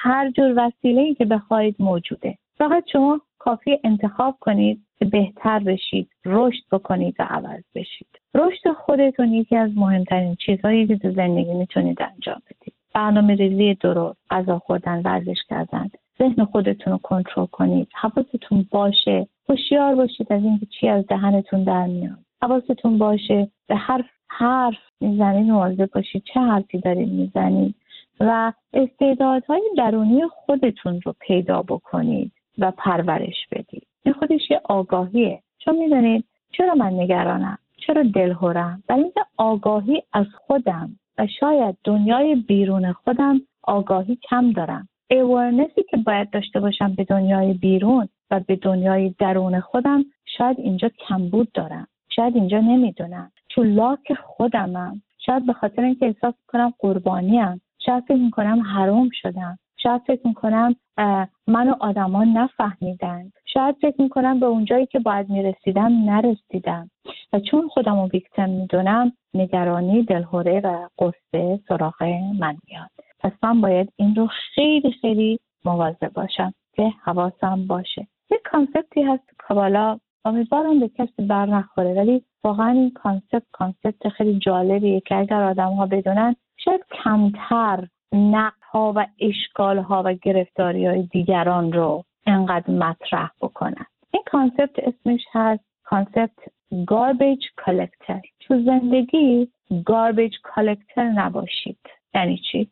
هر 0.01 0.31
جور 0.31 0.53
وسیله 0.57 1.01
ای 1.01 1.15
که 1.15 1.25
بخواهید 1.25 1.75
موجوده. 1.79 2.37
فقط 2.57 2.83
شما 2.91 3.21
کافی 3.39 3.79
انتخاب 3.83 4.37
کنید 4.39 4.85
که 4.99 5.05
بهتر 5.05 5.59
بشید 5.59 6.09
رشد 6.25 6.63
بکنید 6.71 7.15
و 7.19 7.23
عوض 7.23 7.63
بشید. 7.75 8.07
رشد 8.35 8.71
خودتون 8.73 9.33
یکی 9.33 9.55
از 9.55 9.71
مهمترین 9.75 10.35
چیزهایی 10.35 10.87
که 10.87 10.97
تو 10.97 11.11
زندگی 11.11 11.53
می‌تونید 11.53 12.01
انجام 12.01 12.41
بدید. 12.45 12.73
برنامه 12.93 13.35
ریزی 13.35 13.73
درست 13.73 14.19
غذا 14.29 14.59
خوردن 14.59 15.01
ورزش 15.01 15.37
کردن 15.49 15.89
ذهن 16.19 16.45
خودتون 16.45 16.93
رو 16.93 16.99
کنترل 17.03 17.45
کنید. 17.45 17.87
حواستون 17.93 18.65
باشه 18.71 19.27
هوشیار 19.49 19.95
باشید 19.95 20.33
از 20.33 20.43
اینکه 20.43 20.65
چی 20.65 20.87
از 20.87 21.07
دهنتون 21.07 21.63
در 21.63 21.85
میاد. 21.85 22.19
حواستون 22.41 22.97
باشه 22.97 23.47
به 23.67 23.75
هر 23.75 24.05
حرف 24.27 24.77
می‌زنید 25.01 25.51
مواظب 25.51 25.89
باشید 25.91 26.23
چه 26.33 26.39
حرفی 26.39 26.79
دارید 26.79 27.09
می‌زنید 27.09 27.75
و 28.19 28.53
استعدادهای 28.73 29.61
درونی 29.77 30.21
خودتون 30.27 31.01
رو 31.01 31.15
پیدا 31.19 31.61
بکنید 31.61 32.31
و 32.57 32.71
پرورش 32.71 33.47
بدید. 33.51 33.87
این 34.03 34.13
خودش 34.13 34.51
یه 34.51 34.61
آگاهیه. 34.63 35.39
چون 35.59 35.75
می‌دونید 35.75 36.25
چرا 36.51 36.75
من 36.75 36.93
نگرانم؟ 36.93 37.57
چرا 37.77 38.03
دلهورم 38.03 38.83
برای 38.87 39.03
اینکه 39.03 39.21
آگاهی 39.37 40.03
از 40.13 40.25
خودم 40.47 40.89
و 41.17 41.27
شاید 41.39 41.77
دنیای 41.83 42.35
بیرون 42.35 42.93
خودم 42.93 43.41
آگاهی 43.63 44.15
کم 44.29 44.51
دارم. 44.51 44.87
اورنسی 45.11 45.83
که 45.89 45.97
باید 45.97 46.29
داشته 46.29 46.59
باشم 46.59 46.95
به 46.95 47.03
دنیای 47.03 47.53
بیرون 47.53 48.09
و 48.31 48.39
به 48.39 48.55
دنیای 48.55 49.15
درون 49.19 49.59
خودم 49.59 50.05
شاید 50.37 50.59
اینجا 50.59 50.89
کمبود 51.07 51.51
دارم. 51.51 51.87
شاید 52.09 52.35
اینجا 52.35 52.59
نمی‌دونم. 52.59 53.31
تو 53.49 53.63
لاک 53.63 54.13
خودمم. 54.13 55.01
شاید 55.25 55.45
به 55.45 55.53
خاطر 55.53 55.81
اینکه 55.81 56.05
احساس 56.05 56.33
کنم 56.47 56.73
قربانیم. 56.79 57.61
شاید 57.85 58.03
فکر 58.03 58.17
می‌کنم 58.17 58.61
حروم 58.61 59.09
شدم. 59.13 59.59
شاید 59.83 60.01
فکر 60.07 60.27
می‌کنم 60.27 60.75
منو 61.47 61.73
آدما 61.79 62.23
نفهمیدن. 62.23 63.31
شاید 63.45 63.75
فکر 63.81 64.01
می‌کنم 64.01 64.39
به 64.39 64.45
اونجایی 64.45 64.85
که 64.85 64.99
باید 64.99 65.29
می‌رسیدم 65.29 65.91
نرسیدم. 66.05 66.89
و 67.33 67.39
چون 67.39 67.67
خودم 67.67 68.01
رو 68.01 68.09
ویکتم 68.13 68.49
می‌دونم 68.49 69.11
نگرانی 69.33 70.03
دلهوره 70.03 70.61
و 70.63 70.87
قصه 70.99 71.59
سراغ 71.67 72.03
من 72.39 72.57
میاد. 72.67 72.89
پس 73.19 73.31
من 73.43 73.61
باید 73.61 73.93
این 73.95 74.15
رو 74.15 74.27
خیلی 74.55 74.91
خیلی 74.91 75.39
مواظب 75.65 76.13
باشم 76.13 76.53
که 76.75 76.93
حواسم 77.03 77.67
باشه. 77.67 78.07
یک 78.31 78.41
concept 78.51 78.95
ی 78.95 79.01
هست 79.01 79.23
کابالا 79.37 79.99
امیدوارم 80.25 80.79
به 80.79 80.87
کسی 80.89 81.21
بر 81.27 81.45
نخوره 81.45 81.93
ولی 81.93 82.23
واقعا 82.43 82.69
این 82.69 82.91
concept 82.91 83.43
concept 83.51 84.09
خیلی 84.09 84.39
جالبیه 84.39 85.01
که 85.01 85.15
اگر 85.15 85.43
آدم 85.43 85.73
ها 85.73 85.85
بدونن 85.85 86.35
شاید 86.57 86.81
کمتر 87.03 87.87
نقد 88.13 88.58
ها 88.71 88.93
و 88.95 89.07
اشکال 89.19 89.77
ها 89.77 90.03
و 90.05 90.13
گرفتاری 90.13 90.85
های 90.85 91.03
دیگران 91.03 91.73
رو 91.73 92.03
انقدر 92.25 92.71
مطرح 92.71 93.29
بکنن. 93.41 93.85
این 94.13 94.23
concept 94.31 94.79
اسمش 94.79 95.21
هست 95.33 95.63
concept 95.83 96.39
garbage 96.87 97.45
collector 97.55 98.21
تو 98.39 98.63
زندگی 98.63 99.47
garbage 99.85 100.33
collector 100.43 101.09
نباشید. 101.09 101.79
یعنی 102.15 102.41
چی؟ 102.51 102.69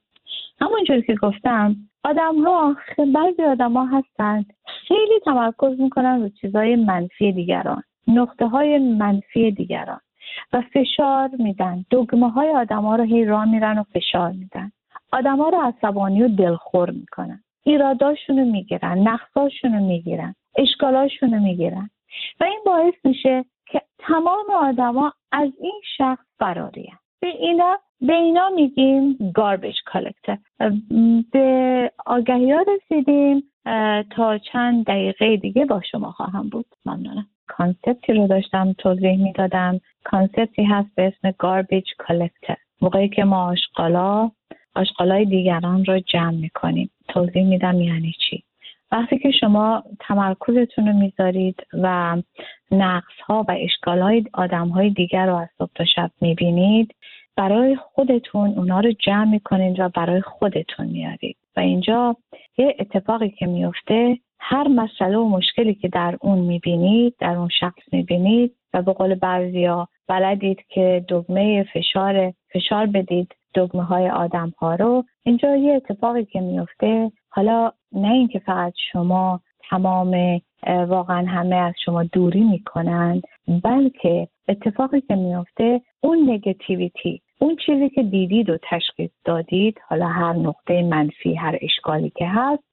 همونجور 0.61 1.01
که 1.01 1.15
گفتم 1.15 1.75
آدم 2.03 2.43
ها 2.43 2.75
بعضی 2.97 3.43
آدم 3.43 3.73
ها 3.73 3.85
هستن 3.85 4.45
خیلی 4.65 5.19
تمرکز 5.25 5.79
می‌کنن 5.79 6.21
رو 6.21 6.29
چیزهای 6.29 6.75
منفی 6.75 7.31
دیگران 7.31 7.83
نقطه 8.07 8.47
های 8.47 8.77
منفی 8.77 9.51
دیگران 9.51 9.99
و 10.53 10.61
فشار 10.61 11.29
میدن. 11.39 11.85
دگمه 11.91 12.29
های 12.29 12.49
آدم 12.49 12.81
ها 12.81 12.95
رو 12.95 13.03
هی 13.03 13.25
را 13.25 13.45
میرن 13.45 13.77
و 13.77 13.83
فشار 13.83 14.31
میدن. 14.31 14.71
آدم 15.11 15.37
ها 15.37 15.49
رو 15.49 15.57
عصبانی 15.57 16.23
و 16.23 16.27
دلخور 16.27 16.89
می‌کنن. 16.89 17.43
ایراداشون 17.63 18.39
رو 18.39 18.45
می‌گیرن 18.45 18.97
نقصاشون 18.97 19.73
رو 19.73 19.79
می‌گیرن 19.79 20.35
اشکالاشون 20.57 21.33
رو 21.33 21.39
می‌گیرن. 21.39 21.89
و 22.39 22.43
این 22.43 22.59
باعث 22.65 22.93
میشه 23.03 23.45
که 23.65 23.81
تمام 23.99 24.45
آدما 24.61 25.13
از 25.31 25.49
این 25.61 25.81
شخص 25.97 26.25
فراری 26.39 26.93
به 27.19 27.27
اینا 27.27 27.79
به 28.01 28.13
اینا 28.13 28.49
میگیم 28.49 29.31
garbage 29.33 29.75
collector 29.85 30.37
به 31.31 31.91
آگهی 32.05 32.51
ها 32.51 32.65
رسیدیم 32.67 33.43
تا 34.15 34.37
چند 34.37 34.85
دقیقه 34.85 35.37
دیگه 35.37 35.65
با 35.65 35.81
شما 35.91 36.11
خواهم 36.11 36.49
بود. 36.49 36.65
ممنونم. 36.85 37.27
concept 37.47 38.05
ی 38.05 38.13
رو 38.13 38.27
داشتم 38.27 38.73
توضیح 38.77 39.23
می‌دادم. 39.23 39.79
concept 40.03 40.56
ی 40.56 40.63
هست 40.63 40.89
به 40.95 41.07
اسم 41.07 41.33
garbage 41.37 41.85
collector 41.97 42.55
موقعی 42.81 43.09
که 43.09 43.23
ما 43.23 43.45
آشغالا 43.47 44.31
آشغالای 44.77 45.25
دیگران 45.25 45.85
رو 45.85 45.99
جمع 45.99 46.31
می‌کنیم. 46.31 46.89
توضیح 47.07 47.43
میدم 47.43 47.81
یعنی 47.81 48.13
چی. 48.29 48.43
وقتی 48.91 49.19
که 49.19 49.31
شما 49.31 49.83
تمرکزتون 49.99 50.87
رو 50.87 50.93
می‌ذارید 50.93 51.59
و 51.73 52.17
نقص 52.71 53.13
ها 53.27 53.45
و 53.47 53.55
اشکال 53.59 54.01
های 54.01 54.23
آدم 54.33 54.67
های 54.67 54.89
دیگر 54.89 55.25
رو 55.25 55.35
از 55.35 55.47
صبح 55.57 55.71
تا 55.75 55.85
شب 55.85 56.11
می‌بینید 56.21 56.95
برای 57.35 57.75
خودتون 57.75 58.49
اونا 58.49 58.79
رو 58.79 58.91
جمع 58.91 59.31
می‌کنید 59.31 59.79
و 59.79 59.89
برای 59.89 60.21
خودتون 60.21 60.87
میارید 60.87 61.37
و 61.57 61.59
اینجا 61.59 62.15
یه 62.57 62.75
اتفاقی 62.79 63.29
که 63.29 63.45
میفته 63.45 64.17
هر 64.39 64.67
مسئله 64.67 65.17
و 65.17 65.29
مشکلی 65.29 65.73
که 65.73 65.87
در 65.87 66.17
اون 66.21 66.39
می‌بینید 66.39 67.15
در 67.19 67.35
اون 67.35 67.49
شخص 67.59 67.81
می‌بینید 67.91 68.55
و 68.73 68.81
به 68.81 68.93
قول 68.93 69.15
بعضیا 69.15 69.87
بلدید 70.07 70.59
که 70.69 71.05
دگمه 71.09 71.63
فشار 71.63 72.33
فشار 72.53 72.85
بدید 72.85 73.35
دگمه 73.57 73.83
های 73.83 74.09
آدم 74.09 74.53
ها 74.57 74.75
رو. 74.75 75.03
اینجا 75.23 75.55
یه 75.55 75.73
اتفاقی 75.73 76.25
که 76.25 76.39
میفته 76.39 77.11
حالا 77.29 77.71
نه 77.91 78.13
اینکه 78.13 78.39
فقط 78.39 78.73
شما 78.91 79.41
تمام 79.69 80.41
واقعا 80.87 81.25
همه 81.27 81.55
از 81.55 81.73
شما 81.85 82.03
دوری 82.03 82.43
می‌کنند 82.43 83.23
بلکه 83.63 84.27
اتفاقی 84.47 85.01
که 85.01 85.15
میفته 85.15 85.81
اون 86.01 86.29
نگتیویتی 86.29 87.21
اون 87.39 87.55
چیزی 87.65 87.89
که 87.89 88.03
دیدید 88.03 88.49
و 88.49 88.57
تشخیص 88.69 89.11
دادید 89.25 89.79
حالا 89.87 90.07
هر 90.07 90.33
نقطه 90.33 90.83
منفی 90.83 91.35
هر 91.35 91.57
اشکالی 91.61 92.09
که 92.09 92.27
هست 92.27 92.63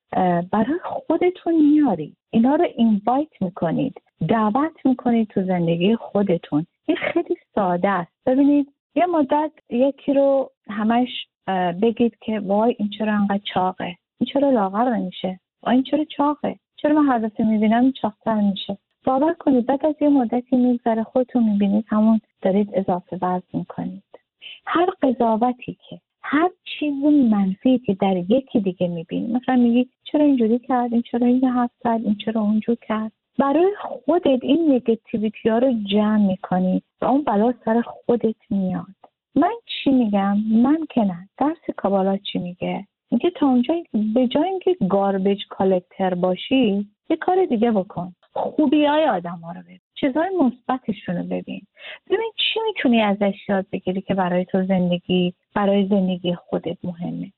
برای 0.50 0.78
خودتون 0.84 1.54
میارید 1.54 2.16
اینا 2.30 2.54
رو 2.54 2.66
اینوایت 2.76 3.42
می‌کنید 3.42 4.00
دعوت 4.28 4.86
می‌کنید 4.86 5.28
تو 5.28 5.42
زندگی 5.42 5.96
خودتون. 5.96 6.66
این 6.86 6.96
خیلی 6.96 7.36
ساده 7.54 7.88
است. 7.88 8.12
ببینید 8.26 8.66
یه 8.94 9.06
مدت 9.06 9.52
یکی 9.70 10.14
رو 10.14 10.50
همش 10.70 11.08
بگید 11.82 12.16
که 12.20 12.40
وای 12.40 12.76
این 12.78 12.90
چرا 12.98 13.12
انقدر 13.12 13.42
چاقه. 13.54 13.96
این 14.20 14.26
چرا 14.32 14.50
لاغر 14.50 14.96
نمیشه؟ 14.96 15.40
وای 15.62 15.74
این 15.74 15.84
چرا 15.84 16.04
چاقه؟ 16.04 16.58
چرا 16.76 17.02
من 17.02 17.08
هر 17.08 17.18
دفعه 17.18 17.46
می‌بینم 17.46 17.92
چاقتر 17.92 18.40
میشه؟ 18.40 18.78
باور 19.04 19.34
کنید 19.34 19.66
بعد 19.66 19.86
از 19.86 19.94
یه 20.00 20.08
مدتی 20.08 20.56
میگذره 20.56 21.02
خودتون 21.02 21.42
می‌بینید 21.42 21.84
همون 21.88 22.20
دارید 22.42 22.70
اضافه 22.74 23.16
وزن 23.22 23.42
می‌کنید. 23.52 24.04
هر 24.66 24.88
قضاوتی 25.02 25.78
که 25.88 26.00
هر 26.22 26.50
چیز 26.64 27.04
منفی 27.04 27.78
که 27.78 27.94
در 27.94 28.16
یکی 28.16 28.60
دیگه 28.60 28.88
می‌بینی 28.88 29.32
مثلا 29.32 29.56
میگی 29.56 29.88
چرا 30.04 30.24
اینجوری 30.24 30.58
کرد 30.58 30.92
این 30.92 31.02
چرا 31.02 31.26
این 31.26 31.44
حرف 31.44 31.70
کرد 31.84 32.04
این 32.04 32.14
چرا 32.14 32.40
اونجور 32.40 32.76
کرد. 32.76 33.12
برای 33.38 33.74
خودت 33.80 34.42
این 34.42 34.72
نگتیویتی 34.72 35.48
ها 35.48 35.58
رو 35.58 35.72
جمع 35.86 36.26
می‌کنی 36.26 36.82
و 37.00 37.04
اون 37.04 37.22
بلا 37.22 37.54
سر 37.64 37.82
خودت 37.82 38.36
میاد. 38.50 38.86
من 39.34 39.52
چی 39.66 39.90
میگم؟ 39.90 40.36
من 40.38 40.78
که 40.90 41.00
نه. 41.00 41.28
درس 41.38 41.76
کابالا 41.76 42.16
چی 42.16 42.38
میگه؟ 42.38 42.86
میگه 43.10 43.30
تا 43.30 43.46
اونجا 43.46 43.74
به 44.14 44.26
جای 44.26 44.48
اینکه 44.48 44.76
گاربیج 44.88 45.38
کالکتر 45.50 46.14
باشی 46.14 46.88
یه 47.10 47.16
کار 47.16 47.44
دیگه 47.44 47.70
بکن. 47.70 48.14
خوبی 48.32 48.84
های 48.84 49.04
آدم 49.04 49.38
ها 49.44 49.52
رو 49.52 49.60
ببین. 49.60 49.80
چیزهای 49.94 50.30
مثبتشون 50.40 51.16
رو 51.16 51.22
ببین. 51.22 51.62
ببین 52.10 52.32
چی 52.36 52.60
می‌تونی 52.66 53.02
ازش 53.02 53.48
یاد 53.48 53.66
بگیری 53.72 54.00
که 54.00 54.14
برای 54.14 54.44
تو 54.44 54.64
زندگی 54.64 55.34
برای 55.54 55.86
زندگی 55.86 56.34
خودت 56.34 56.78
مهمه. 56.84 57.32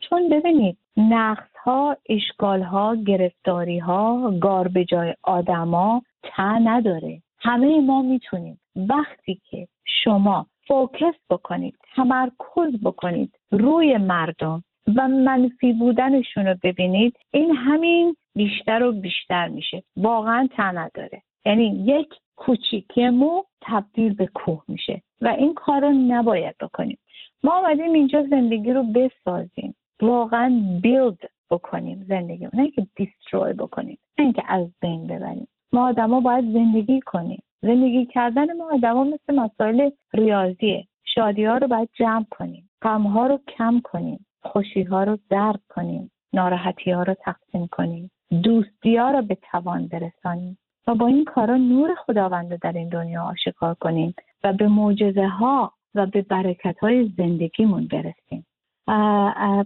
چون 0.00 0.28
ببینید 0.28 0.76
نقص 0.96 1.56
ها 1.64 1.96
اشکال 2.08 2.62
ها 2.62 2.96
گرفتاری 2.96 3.78
ها 3.78 4.32
گار 4.40 4.68
به 4.68 4.84
جای 4.84 5.14
آدما 5.22 6.02
تا 6.22 6.58
نداره. 6.58 7.22
همه 7.38 7.80
ما 7.80 8.02
می‌تونیم. 8.02 8.60
وقتی 8.76 9.40
که 9.50 9.68
شما 9.84 10.46
فوکس 10.68 11.14
بکنید 11.30 11.78
تمرکز 11.96 12.80
بکنید 12.84 13.38
روی 13.50 13.96
مردم 13.96 14.64
و 14.96 15.08
منفی 15.08 15.72
بودنشون 15.72 16.46
رو 16.46 16.56
ببینید 16.62 17.16
این 17.30 17.56
همین 17.56 18.16
بیشتر 18.34 18.82
و 18.82 18.92
بیشتر 18.92 19.48
میشه. 19.48 19.82
واقعا 19.96 20.48
تا 20.56 20.70
نداره. 20.70 21.22
یعنی 21.44 21.84
یک 21.86 22.14
کوچیکی 22.36 23.08
مو 23.08 23.42
تبدیل 23.60 24.14
به 24.14 24.26
کوه 24.26 24.62
میشه 24.68 25.02
و 25.20 25.28
این 25.28 25.54
کار 25.54 25.80
رو 25.80 25.90
نباید 25.90 26.54
بکنیم. 26.60 26.98
ما 27.44 27.58
آمدیم 27.58 27.92
اینجا 27.92 28.26
زندگی 28.30 28.72
رو 28.72 28.82
بسازیم. 28.82 29.74
واقعا 30.02 30.60
بیلد 30.82 31.18
بکنیم 31.50 32.06
زندگی 32.08 32.48
نه 32.52 32.70
که 32.70 32.86
دیستروی 32.96 33.52
بکنیم 33.52 33.98
نه 34.18 34.24
اینکه 34.24 34.42
از 34.48 34.66
بین 34.80 35.06
ببریم. 35.06 35.48
ما 35.72 35.88
آدما 35.88 36.20
باید 36.20 36.52
زندگی 36.52 37.00
کنیم. 37.00 37.42
زندگی 37.62 38.06
کردن 38.06 38.56
ما 38.56 38.72
آدما 38.72 39.04
مثل 39.04 39.34
مسائل 39.34 39.90
ریاضیه. 40.12 40.86
شادی 41.04 41.44
ها 41.44 41.56
رو 41.56 41.68
باید 41.68 41.88
جمع 41.94 42.24
کنیم. 42.30 42.70
غم 42.82 43.02
ها 43.02 43.26
رو 43.26 43.40
کم 43.58 43.80
کنیم. 43.84 44.26
خوشی 44.42 44.82
ها 44.82 45.04
رو 45.04 45.18
درک 45.30 45.60
کنیم. 45.68 46.10
ناراحتی 46.32 46.90
ها 46.90 47.02
رو 47.02 47.14
تقسیم 47.14 47.66
کنیم. 47.66 48.10
دوستی 48.42 48.96
ها 48.96 49.10
رو 49.10 49.22
به 49.22 49.34
توان 49.34 49.86
برسانیم. 49.86 50.58
با 50.94 51.06
این 51.06 51.24
کارا 51.24 51.56
نور 51.56 51.94
خداوند 51.94 52.52
رو 52.52 52.58
در 52.62 52.72
این 52.72 52.88
دنیا 52.88 53.22
آشکار 53.22 53.74
کنیم 53.74 54.14
و 54.44 54.52
به 54.52 54.68
معجزه 54.68 55.26
ها 55.26 55.72
و 55.94 56.06
به 56.06 56.22
برکت 56.22 56.78
های 56.78 57.12
زندگیمون 57.16 57.88
برسیم. 57.88 58.46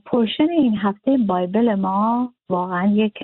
پرشن 0.07 0.51
این 0.51 0.77
هفته 0.77 1.17
بایبل 1.17 1.75
ما 1.75 2.33
واقعا 2.49 2.87
یک 2.87 3.15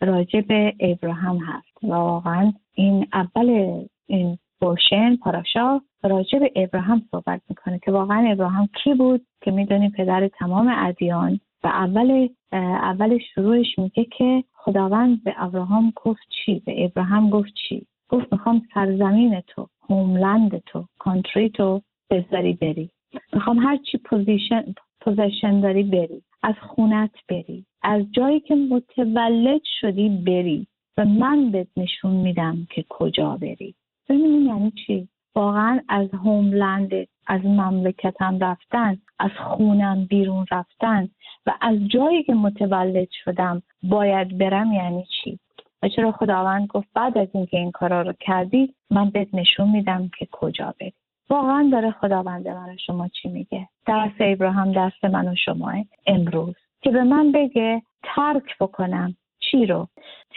راجع 0.00 0.40
به 0.40 0.74
ابراهام 0.80 1.38
هست 1.38 1.84
و 1.84 1.94
واقعا 1.94 2.52
این 2.74 3.06
اول 3.12 3.80
این 4.06 4.38
پرشن 4.60 5.16
پاراشا 5.16 5.80
راجع 6.02 6.38
به 6.38 6.52
ابراهام 6.56 7.02
صحبت 7.10 7.40
می‌کنه 7.48 7.78
که 7.78 7.92
واقعا 7.92 8.32
ابراهام 8.32 8.68
کی 8.84 8.94
بود 8.94 9.26
که 9.40 9.50
می‌دونیم 9.50 9.90
پدر 9.90 10.28
تمام 10.28 10.72
ادیان 10.76 11.40
و 11.64 11.66
اول 11.66 12.28
اول 12.52 13.18
شروعش 13.18 13.78
میگه 13.78 14.04
که 14.04 14.44
خداوند 14.52 15.24
به 15.24 15.34
ابراهام 15.36 15.92
گفت 15.96 16.22
چی؟ 16.28 16.62
به 16.66 16.84
ابراهام 16.84 17.30
گفت 17.30 17.52
چی؟ 17.54 17.86
گفت 18.08 18.32
می‌خوام 18.32 18.62
سرزمین 18.74 19.40
تو 19.40 19.68
هوملند 19.90 20.58
تو 20.58 20.84
کانتری 20.98 21.50
تو 21.50 21.82
بذاری 22.10 22.52
بری. 22.52 22.90
می‌خوام 23.32 23.58
هر 23.58 23.76
چی 23.76 23.98
position 23.98 24.74
position 25.00 25.60
داری 25.60 25.82
بری 25.82 26.22
از 26.42 26.54
خونت 26.60 27.10
بری 27.28 27.64
از 27.82 28.02
جایی 28.12 28.40
که 28.40 28.54
متولد 28.54 29.60
شدی 29.80 30.08
بری 30.08 30.66
و 30.96 31.04
من 31.04 31.50
بهت 31.50 31.68
نشون 31.76 32.12
میدم 32.12 32.66
که 32.70 32.84
کجا 32.88 33.36
بری. 33.36 33.74
ببینید 34.08 34.46
یعنی 34.46 34.72
چی؟ 34.86 35.08
واقعا 35.34 35.80
از 35.88 36.08
homeland 36.14 36.90
از 37.26 37.44
مملکتم 37.44 38.38
رفتن 38.38 38.98
از 39.18 39.30
خونم 39.30 40.04
بیرون 40.04 40.46
رفتن 40.50 41.08
و 41.46 41.54
از 41.60 41.88
جایی 41.88 42.22
که 42.22 42.34
متولد 42.34 43.08
شدم 43.24 43.62
باید 43.82 44.38
برم 44.38 44.72
یعنی 44.72 45.04
چی؟ 45.04 45.38
و 45.82 45.88
چرا 45.88 46.12
خداوند 46.12 46.66
گفت 46.66 46.88
بعد 46.94 47.18
از 47.18 47.28
اینکه 47.34 47.56
این 47.56 47.70
کارا 47.70 48.02
رو 48.02 48.12
کردی 48.20 48.74
من 48.90 49.10
بهت 49.10 49.28
نشون 49.32 49.70
میدم 49.70 50.10
که 50.18 50.28
کجا 50.32 50.74
بری. 50.80 50.92
واقعا 51.30 51.68
داره 51.72 51.90
خداوند 51.90 52.48
من 52.48 52.76
شما 52.76 53.08
چی 53.08 53.28
میگه؟ 53.28 53.68
درس 53.86 54.12
ابراهام 54.20 54.72
دست 54.72 55.04
من 55.04 55.28
و 55.28 55.34
شما 55.34 55.72
امروز. 56.06 56.54
که 56.82 56.90
به 56.90 57.04
من 57.04 57.32
بگه 57.32 57.82
ترک 58.02 58.58
بکنم. 58.60 59.16
چی 59.38 59.66
رو؟ 59.66 59.88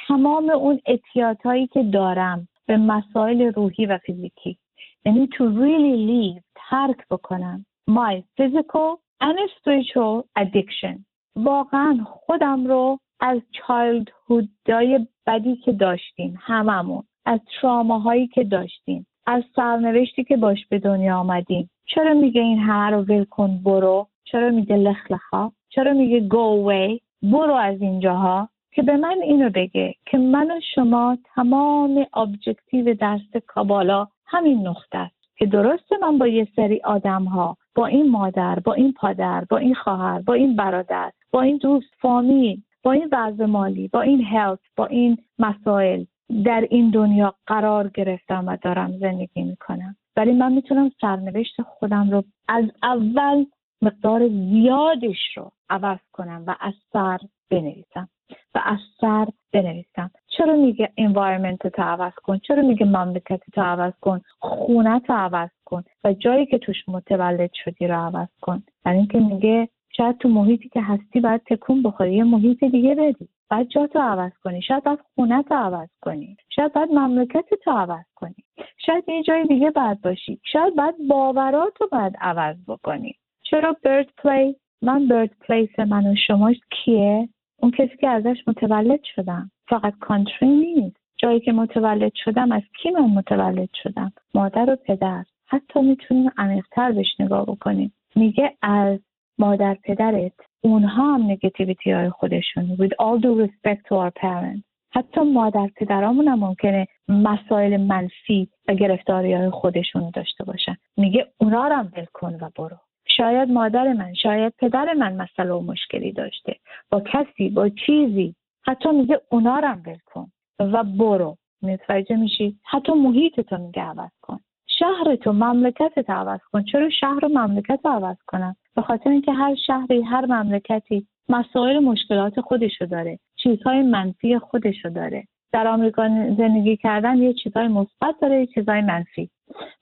تمام 0.08 0.50
اون 0.50 0.80
اعتیادهایی 0.86 1.68
که 1.68 1.84
دارم 1.84 2.48
به 2.66 2.78
مسائل 2.78 3.42
روحی 3.42 3.86
و 3.86 3.98
فیزیکی. 3.98 4.58
یعنی 5.06 5.28
to 5.28 5.44
really 5.44 5.98
leave 6.10 6.44
ترک 6.56 7.08
بکنم. 7.12 7.66
My 7.90 8.24
physical 8.38 9.00
and 9.22 9.38
spiritual 9.58 10.26
addiction. 10.40 11.06
واقعا 11.36 11.98
خودم 12.06 12.68
رو 12.68 13.00
از 13.20 13.42
چایلدهودای 13.52 15.08
بدی 15.28 15.56
که 15.56 15.72
داشتیم 15.72 16.40
هممون 16.42 17.04
از 17.26 17.40
تراماهایی 17.62 18.28
که 18.28 18.44
داشتیم 18.44 19.08
از 19.26 19.44
سرنوشتی 19.56 20.24
که 20.24 20.38
باش 20.38 20.68
به 20.70 20.80
دنیا 20.80 21.18
آمدیم. 21.18 21.70
چرا 21.86 22.14
میگه 22.14 22.42
این 22.42 22.60
همه 22.60 22.96
رو 22.96 23.02
ول 23.02 23.24
کن 23.24 23.58
برو؟ 23.66 24.08
چرا 24.24 24.50
میگه 24.50 24.76
لخلخا؟ 24.76 25.52
چرا 25.70 25.94
میگه 25.94 26.30
go 26.30 26.34
away 26.34 27.02
برو 27.24 27.54
از 27.54 27.82
اینجاها 27.82 28.50
که 28.72 28.82
به 28.82 28.98
من 28.98 29.18
اینو 29.24 29.50
بگه 29.50 29.96
که 30.06 30.18
من 30.18 30.52
و 30.52 30.60
شما 30.76 31.18
تمام 31.36 32.06
ابجکتیو 32.14 32.94
درس 32.94 33.44
کابالا 33.48 34.08
همین 34.26 34.68
نقطه 34.68 34.98
است 34.98 35.16
که 35.38 35.46
درسته 35.46 35.98
من 36.02 36.18
با 36.18 36.28
یه 36.28 36.48
سری 36.56 36.82
آدم 36.84 37.24
ها 37.24 37.58
با 37.76 37.86
این 37.86 38.12
مادر 38.12 38.60
با 38.60 38.74
این 38.74 38.94
پادر 38.94 39.46
با 39.50 39.58
این 39.58 39.76
خواهر 39.76 40.22
با 40.22 40.34
این 40.34 40.56
برادر 40.56 41.12
با 41.32 41.42
این 41.42 41.58
دوست 41.58 41.94
فامیل 42.02 42.62
با 42.84 42.92
این 42.92 43.10
وضع 43.12 43.46
مالی 43.46 43.88
با 43.88 44.02
این 44.02 44.24
هلت 44.24 44.60
با 44.76 44.86
این 44.86 45.18
مسائل 45.40 46.06
در 46.46 46.68
این 46.70 46.90
دنیا 46.90 47.36
قرار 47.48 47.88
گرفتم 47.88 48.44
و 48.48 48.58
دارم 48.62 48.98
زندگی 48.98 49.44
می‌کنم. 49.44 49.96
ولی 50.18 50.32
من 50.32 50.52
می‌تونم 50.54 50.92
سرنوشت 51.02 51.62
خودم 51.62 52.12
رو 52.12 52.24
از 52.48 52.66
اول 52.84 53.46
مقدار 53.82 54.28
زیادش 54.28 55.38
رو 55.38 55.52
عوض 55.70 56.00
کنم 56.12 56.44
و 56.48 56.56
از 56.60 56.74
سر 56.94 57.20
بنویسم. 57.52 58.10
و 58.56 58.62
از 58.66 58.80
سر 59.02 59.28
بنویسم. 59.54 60.12
چرا 60.28 60.56
میگه 60.56 60.92
environment 61.00 61.72
تو 61.76 61.82
عوض 61.82 62.14
کن؟ 62.14 62.38
چرا 62.38 62.62
میگه 62.62 62.86
مملکت 62.86 63.42
تو 63.54 63.62
عوض 63.62 63.94
کن؟ 64.02 64.22
خونه 64.40 65.00
تو 65.00 65.14
عوض 65.14 65.50
کن 65.66 65.84
و 66.04 66.14
جایی 66.14 66.46
که 66.46 66.58
توش 66.58 66.90
متولد 66.90 67.50
شدی 67.54 67.88
رو 67.88 67.96
عوض 67.96 68.28
کن. 68.42 68.64
یعنی 68.86 68.98
اینکه 68.98 69.20
میگه 69.20 69.70
شاید 69.98 70.18
تو 70.18 70.30
محیطی 70.30 70.70
که 70.70 70.82
هستی 70.82 71.20
باید 71.20 71.42
تکون 71.46 71.84
بخوری 71.84 72.16
یه 72.16 72.24
محیط 72.24 72.64
دیگه 72.64 72.96
بدی. 72.96 73.30
باید 73.50 73.68
جا 73.68 73.88
تو 73.88 74.00
عوض 74.00 74.32
کنی. 74.44 74.62
شاید 74.62 74.84
باید 74.84 75.00
خونه 75.16 75.44
تو 75.44 75.56
عوض 75.56 75.90
کنی. 76.02 76.38
شاید 76.50 76.74
باید 76.74 76.92
مملکت 76.92 77.46
تو 77.64 77.72
عوض 77.72 78.06
کنی. 78.16 78.36
شاید 78.78 79.10
یه 79.10 79.24
جای 79.24 79.44
دیگه 79.44 79.72
باید 79.72 80.02
باشی. 80.02 80.40
شاید 80.44 80.76
باید 80.76 80.96
باورات 81.10 81.82
رو 81.82 81.88
باید 81.92 82.14
عوض 82.22 82.56
بکنی. 82.68 83.16
چرا 83.44 83.78
برد 83.84 84.10
پلی 84.18 84.56
من 84.82 85.08
برد 85.08 85.30
پلیس 85.48 85.80
من 85.80 86.08
و 86.08 86.16
شما 86.28 86.54
کیه؟ 86.70 87.30
اون 87.64 87.72
کسی 87.72 87.98
که 87.98 88.08
ازش 88.08 88.38
متولد 88.48 89.00
شدم. 89.16 89.52
فقط 89.70 89.94
کانتری 90.00 90.48
نیست. 90.50 90.98
جایی 91.18 91.40
که 91.40 91.52
متولد 91.52 92.12
شدم 92.16 92.52
از 92.52 92.62
کی 92.82 92.92
من 92.92 93.06
متولد 93.06 93.70
شدم؟ 93.84 94.12
مادر 94.34 94.70
و 94.70 94.76
پدر. 94.76 95.24
حتی 95.48 95.82
می‌تونیم 95.82 96.32
عمیقتر 96.38 96.92
بهش 96.92 97.20
نگاه 97.20 97.46
بکنیم. 97.46 97.94
میگه 98.16 98.58
از 98.62 99.00
مادر 99.38 99.78
پدرت 99.84 100.32
اونها 100.62 101.16
هم 101.16 101.32
نگتیویتی 101.32 101.92
های 101.92 102.10
خودشون. 102.10 102.76
With 102.76 102.92
all 103.02 103.22
due 103.22 103.48
respect 103.48 103.82
to 103.90 103.96
our 103.96 104.12
parents. 104.22 104.64
حتی 104.92 105.22
مادر 105.22 105.70
پدرامون 105.76 106.28
هم 106.28 106.40
ممکنه 106.40 106.88
مسائل 107.08 107.78
منفی 107.78 108.50
و 108.68 108.74
گرفتاری 108.74 109.34
های 109.34 109.50
خودشون 109.50 110.12
داشته 110.14 110.44
باشن. 110.44 110.76
میگه 110.98 111.28
اونا 111.38 111.68
رو 111.68 111.76
هم 111.76 111.92
کن 112.14 112.36
و 112.42 112.50
برو. 112.56 112.78
شاید 113.18 113.50
مادر 113.50 113.94
من 113.94 114.14
شاید 114.14 114.54
پدر 114.58 114.94
من 114.94 115.28
و 115.38 115.62
مشکلی 115.62 116.12
داشته. 116.12 116.56
با 116.90 117.00
کسی 117.00 117.50
با 117.50 117.70
چیزی. 117.70 118.36
حتی 118.66 118.92
میگه 118.92 119.22
اونا 119.30 119.60
رو 119.60 119.68
هم 119.68 119.84
کن. 120.06 120.32
و 120.60 120.84
برو. 120.84 121.38
متوجه 121.62 122.16
میشی؟ 122.16 122.60
حتی 122.64 122.92
محیط 122.92 123.40
تو 123.40 123.58
میگه 123.58 123.82
عوض 123.82 124.12
کن. 124.22 124.40
شهر 124.68 125.16
تو 125.16 125.34
مملکت 125.34 126.00
تو 126.00 126.14
عوض 126.14 126.40
کن. 126.52 126.64
چرا 126.64 126.90
شهر 126.90 127.26
و 127.26 127.28
مملکت 127.28 127.80
رو 127.84 127.92
عوض 127.92 128.18
کنم؟ 128.28 128.56
به 128.76 128.82
خاطر 128.82 129.10
اینکه 129.10 129.32
هر 129.32 129.56
شهری 129.56 130.02
هر 130.02 130.26
مملکتی 130.26 131.08
مسائل 131.30 131.80
مشکلات 131.80 132.42
خودشو 132.42 132.86
داره. 132.86 133.20
چیزهای 133.36 133.82
منفی 133.82 134.40
خودشو 134.40 134.90
داره. 134.90 135.24
در 135.54 135.68
آمریکا 135.68 136.08
زندگی 136.38 136.78
کردن 136.78 137.18
یه 137.18 137.34
چیزهای 137.34 137.68
مثبت 137.68 138.16
داره 138.22 138.40
یه 138.40 138.46
چیزهای 138.46 138.82
منفی. 138.82 139.30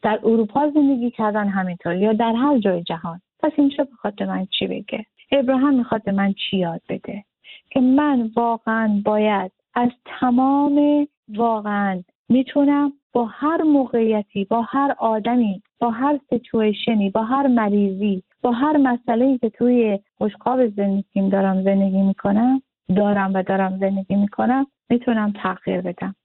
در 0.01 0.19
اروپا 0.23 0.69
زندگی 0.69 1.11
کردن 1.11 1.47
همینطور 1.47 1.95
یا 1.95 2.13
در 2.13 2.33
هر 2.35 2.57
جای 2.57 2.83
جهان. 2.83 3.21
پس 3.39 3.51
اینجا 3.57 3.83
بخاطر 3.83 4.25
من 4.25 4.47
چی 4.59 4.67
بگه؟ 4.67 5.05
ابراهیم 5.31 5.73
می‌خواد 5.73 6.09
من 6.09 6.33
چی 6.33 6.57
یاد 6.57 6.81
بده؟ 6.89 7.23
که 7.69 7.79
من 7.79 8.31
واقعا 8.35 9.01
باید 9.05 9.51
از 9.73 9.89
تمام 10.05 11.07
واقعا 11.35 12.03
می‌تونم 12.29 12.93
با 13.13 13.25
هر 13.25 13.63
موقعیتی 13.63 14.45
با 14.45 14.61
هر 14.61 14.95
آدمی 14.99 15.61
با 15.79 15.89
هر 15.89 16.19
سیچویشنی 16.29 17.09
با 17.09 17.23
هر 17.23 17.47
مریضی 17.47 18.23
با 18.41 18.51
هر 18.51 18.77
مسئله 18.77 19.37
که 19.37 19.49
توی 19.49 19.99
خوشقاب 20.17 20.67
زندگیم 20.67 21.29
دارم 21.29 21.63
زندگی 21.63 22.01
می‌کنم 22.01 22.61
دارم 22.95 23.33
و 23.33 23.43
دارم 23.43 23.77
زندگی 23.77 24.15
می‌کنم 24.15 24.67
می‌تونم 24.89 25.33
تغییر 25.35 25.81
بدم. 25.81 26.15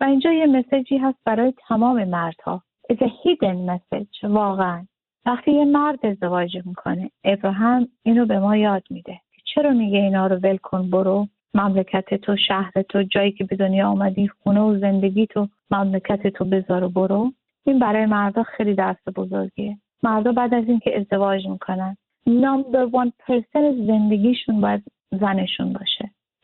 و 0.00 0.04
اینجا 0.04 0.32
یه 0.32 0.46
مسیجی 0.46 0.98
هست 0.98 1.18
برای 1.24 1.54
تمام 1.68 2.04
مردها. 2.04 2.62
It's 2.92 2.96
a 2.96 3.08
hidden 3.08 3.70
message 3.70 4.24
واقعا. 4.24 4.86
وقتی 5.26 5.52
یه 5.52 5.64
مرد 5.64 6.06
ازدواج 6.06 6.56
می‌کنه 6.64 7.10
ابراهیم 7.24 7.88
اینو 8.02 8.26
به 8.26 8.38
ما 8.38 8.56
یاد 8.56 8.82
میده. 8.90 9.20
چرا 9.44 9.70
میگه 9.70 9.98
اینا 9.98 10.26
رو 10.26 10.36
ول 10.36 10.56
کن 10.56 10.90
برو؟ 10.90 11.26
مملکت 11.54 12.14
تو 12.14 12.36
شهر 12.36 12.72
تو 12.88 13.02
جایی 13.02 13.32
که 13.32 13.44
به 13.44 13.56
دنیا 13.56 13.88
آمدی 13.88 14.28
خونه 14.28 14.60
و 14.60 14.78
زندگی 14.78 15.26
تو 15.26 15.48
مملکت 15.70 16.26
تو 16.26 16.44
بذار 16.44 16.84
و 16.84 16.88
برو. 16.88 17.32
این 17.66 17.78
برای 17.78 18.06
مردا 18.06 18.42
خیلی 18.42 18.74
دست 18.74 19.08
بزرگیه. 19.16 19.78
مردا 20.02 20.32
بعد 20.32 20.54
از 20.54 20.64
اینکه 20.68 21.00
ازدواج 21.00 21.46
می‌کنن 21.46 21.96
نمبر 22.26 22.84
وان 22.84 23.12
پرسن 23.18 23.86
زندگیشون 23.86 24.60
باید 24.60 24.82
زنشون 25.10 25.72
باشه. 25.72 25.95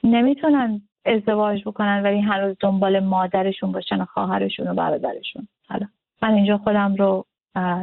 نمی‌تونن 0.05 0.81
ازدواج 1.05 1.63
بکنن 1.63 2.03
ولی 2.03 2.21
هنوز 2.21 2.57
دنبال 2.61 3.01
مادرشون 3.01 3.73
باشن 3.73 4.01
و 4.01 4.05
خواهرشون 4.05 4.69
و 4.69 4.75
برادرشون. 4.75 5.49
حالا 5.69 5.87
من 6.23 6.35
اینجا 6.35 6.59
خودم 6.59 6.95
رو 6.95 7.25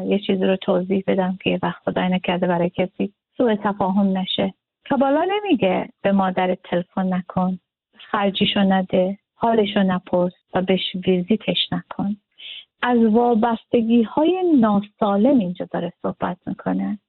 یه 0.06 0.20
چیزی 0.20 0.46
رو 0.46 0.56
توضیح 0.56 1.04
بدم 1.08 1.38
که 1.44 1.50
یه 1.50 1.60
وقت 1.64 1.82
خدای 1.84 2.10
نکرده 2.10 2.48
برای 2.48 2.70
کسی 2.70 3.14
سوء 3.38 3.56
تفاهم 3.56 4.18
نشه. 4.18 4.54
کابالا 4.90 5.28
نمیگه 5.30 5.90
به 6.02 6.12
مادر 6.12 6.56
تلفن 6.56 7.14
نکن 7.14 7.60
خرجیشو 7.98 8.60
نده 8.60 9.18
حالشو 9.36 9.84
نپرس 9.84 10.34
و 10.54 10.62
بهش 10.62 10.96
ویزیتش 11.08 11.68
نکن. 11.72 12.16
از 12.82 13.00
وابستگی 13.00 14.04
های 14.04 14.44
ناسالم 14.60 15.40
اینجا 15.40 15.68
داره 15.72 15.94
صحبت 16.02 16.38
می‌کنه 16.46 17.00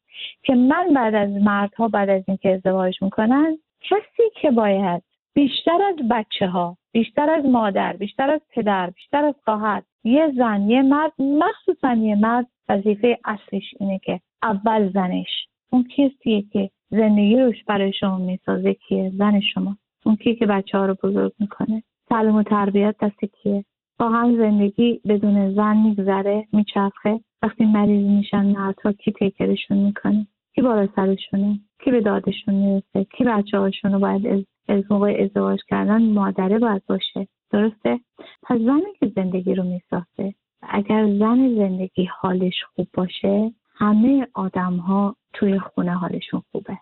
که 0.42 0.54
من 0.54 0.88
بعد 0.94 1.14
از 1.14 1.30
مردها 1.30 1.88
بعد 1.88 2.10
از 2.10 2.22
اینکه 2.28 2.54
ازدواج 2.54 3.02
می‌کنن 3.02 3.58
کسی 3.80 4.22
که 4.40 4.50
باید 4.50 5.02
بیشتر 5.34 5.82
از 5.82 6.08
بچه 6.10 6.46
ها 6.46 6.76
بیشتر 6.92 7.30
از 7.30 7.44
مادر 7.44 7.96
بیشتر 7.96 8.30
از 8.30 8.40
پدر 8.54 8.90
بیشتر 8.90 9.24
از 9.24 9.34
خواهر 9.44 9.82
یه 10.04 10.32
زن 10.36 10.62
یه 10.68 10.82
مرد 10.82 11.12
مخصوصا 11.18 11.94
یه 11.94 12.14
مرد 12.14 12.46
وظیفه 12.68 13.18
اصلیش 13.24 13.74
اینه 13.80 13.98
که 13.98 14.20
اول 14.42 14.92
زنش. 14.92 15.46
اون 15.72 15.88
کسیه 15.96 16.42
که 16.52 16.70
زندگی 16.90 17.36
روش 17.36 17.64
برای 17.64 17.92
شما 17.92 18.18
می‌سازه 18.18 18.74
کیه؟ 18.74 19.12
زن 19.14 19.40
شما. 19.40 19.76
اون 20.04 20.16
کیه 20.16 20.34
که 20.34 20.46
بچه 20.46 20.78
ها 20.78 20.86
رو 20.86 20.96
بزرگ 21.02 21.32
می‌کنه. 21.38 21.82
تعلیم 22.08 22.34
و 22.34 22.42
تربیت 22.42 22.94
دست 23.00 23.24
کیه؟ 23.24 23.64
واقعا 24.00 24.36
زندگی 24.36 25.00
بدون 25.08 25.54
زن 25.54 25.76
میگذره 25.76 26.46
میچرخه. 26.52 27.20
وقتی 27.42 27.64
مریض 27.64 28.06
میشن 28.06 28.46
مردها 28.46 28.92
کی 28.92 29.12
تیکرشون 29.12 29.78
می‌کنه؟ 29.78 30.26
کی 30.54 30.62
بالا 30.62 30.88
سرشونه؟ 30.96 31.60
کی 31.84 31.90
به 31.90 32.00
دادشون 32.00 32.54
می‌رسه؟ 32.54 33.04
کی 33.04 33.24
بچه 33.24 33.58
هاشون 33.58 33.92
رو 33.92 33.98
باید 33.98 34.26
از, 34.26 34.44
از 34.68 34.84
موقع 34.90 35.16
ازدواج 35.20 35.60
کردن 35.68 36.02
مادره 36.02 36.58
باید 36.58 36.82
باشه؟ 36.86 37.28
درسته؟ 37.50 38.00
پس 38.42 38.58
زنی 38.58 38.92
که 39.00 39.12
زندگی 39.16 39.54
رو 39.54 39.64
می‌سازه 39.64 40.34
اگر 40.62 41.18
زن 41.18 41.54
زندگی 41.54 42.04
حالش 42.04 42.64
خوب 42.74 42.88
باشه 42.94 43.52
همه 43.74 44.26
آدم 44.34 44.76
ها 44.76 45.16
توی 45.32 45.58
خونه 45.58 45.94
حالشون 45.94 46.42
خوبه. 46.52 46.78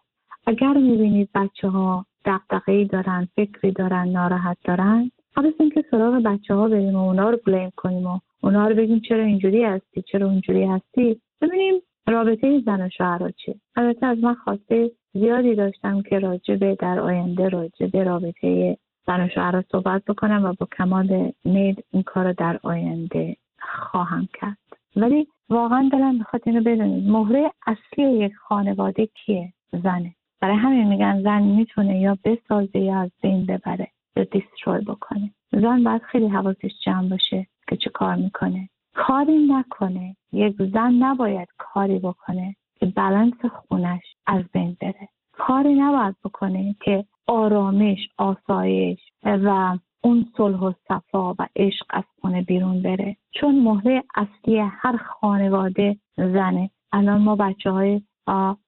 اگر 0.46 0.72
می‌بینید 0.72 1.28
بچه 1.34 1.68
ها 1.68 2.06
دقدقه 2.24 2.84
دارن 2.84 3.28
فکری 3.36 3.72
دارن 3.72 4.08
ناراحت 4.08 4.56
دارن 4.64 5.10
قبل 5.36 5.52
اینکه 5.60 5.84
سراغ 5.90 6.14
بچه 6.14 6.54
ها 6.54 6.68
بریم 6.68 6.94
و 6.94 7.08
اونا 7.08 7.30
رو 7.30 7.38
بلیم 7.46 7.72
کنیم 7.76 8.06
و 8.06 8.18
اونا 8.42 8.68
رو 8.68 8.74
بگیم 8.74 9.00
چرا 9.00 9.24
اینجوری 9.24 9.64
هستی 9.64 10.02
چرا 10.02 10.26
اونجوری 10.26 10.64
هستی 10.64 11.20
ببینیم 11.40 11.74
رابطه 12.10 12.60
زن 12.60 12.80
و 12.80 12.88
شوهر 12.88 13.30
چیه؟ 13.30 13.54
البته 13.76 14.06
از 14.06 14.18
من 14.18 14.34
خواسته 14.34 14.90
زیادی 15.12 15.54
داشتم 15.54 16.02
که 16.02 16.18
راجبه 16.18 16.74
در 16.80 17.00
آینده 17.00 17.48
راجبه 17.48 18.04
رابطه 18.04 18.76
زن 19.06 19.24
و 19.24 19.28
شوهر 19.28 19.64
صحبت 19.72 20.04
بکنم 20.04 20.44
و 20.44 20.52
با 20.58 20.68
کمال 20.78 21.32
میل 21.44 21.76
این 21.90 22.02
کار 22.02 22.26
رو 22.26 22.32
در 22.32 22.60
آینده 22.62 23.36
خواهم 23.58 24.28
کرد. 24.40 24.58
ولی 24.96 25.28
واقعا 25.48 25.88
دلم 25.92 26.14
می‌خواد 26.14 26.42
اینو 26.46 26.60
بدونید. 26.60 27.10
مهره 27.10 27.50
اصلی 27.66 28.04
یک 28.04 28.32
خانواده 28.34 29.06
کیه؟ 29.06 29.52
زنه. 29.72 30.14
برای 30.40 30.56
همین 30.56 30.88
میگن 30.88 31.22
زن 31.22 31.42
می‌تونه 31.42 32.00
یا 32.00 32.18
بسازه 32.24 32.78
یا 32.78 33.00
از 33.00 33.10
بین 33.22 33.46
ببره 33.46 33.88
یا 34.16 34.24
دیستروی 34.24 34.84
بکنه. 34.84 35.30
زن 35.52 35.84
باید 35.84 36.02
خیلی 36.02 36.28
حواسش 36.28 36.70
جمع 36.84 37.08
باشه 37.08 37.46
که 37.68 37.76
چه 37.76 37.90
کار 37.90 38.14
می‌کنه. 38.14 38.68
کاری 39.06 39.38
نکنه. 39.38 40.16
یک 40.32 40.56
زن 40.58 40.92
نباید 40.92 41.48
کاری 41.58 41.98
بکنه 41.98 42.56
که 42.74 42.86
بلنس 42.86 43.44
خونش 43.44 44.02
از 44.26 44.44
بین 44.52 44.76
بره. 44.80 45.08
کاری 45.32 45.74
نباید 45.74 46.16
بکنه 46.24 46.76
که 46.80 47.04
آرامش 47.26 47.98
آسایش 48.18 48.98
و 49.24 49.78
اون 50.02 50.26
صلح 50.36 50.58
و 50.58 50.72
صفا 50.88 51.32
و 51.32 51.46
عشق 51.56 51.86
از 51.90 52.04
خونه 52.20 52.42
بیرون 52.42 52.82
بره. 52.82 53.16
چون 53.30 53.62
مهره 53.62 54.04
اصلی 54.14 54.58
هر 54.58 54.96
خانواده 54.96 55.96
زنه. 56.16 56.70
الان 56.92 57.20
ما 57.22 57.36
بچه 57.36 57.70
های 57.70 58.02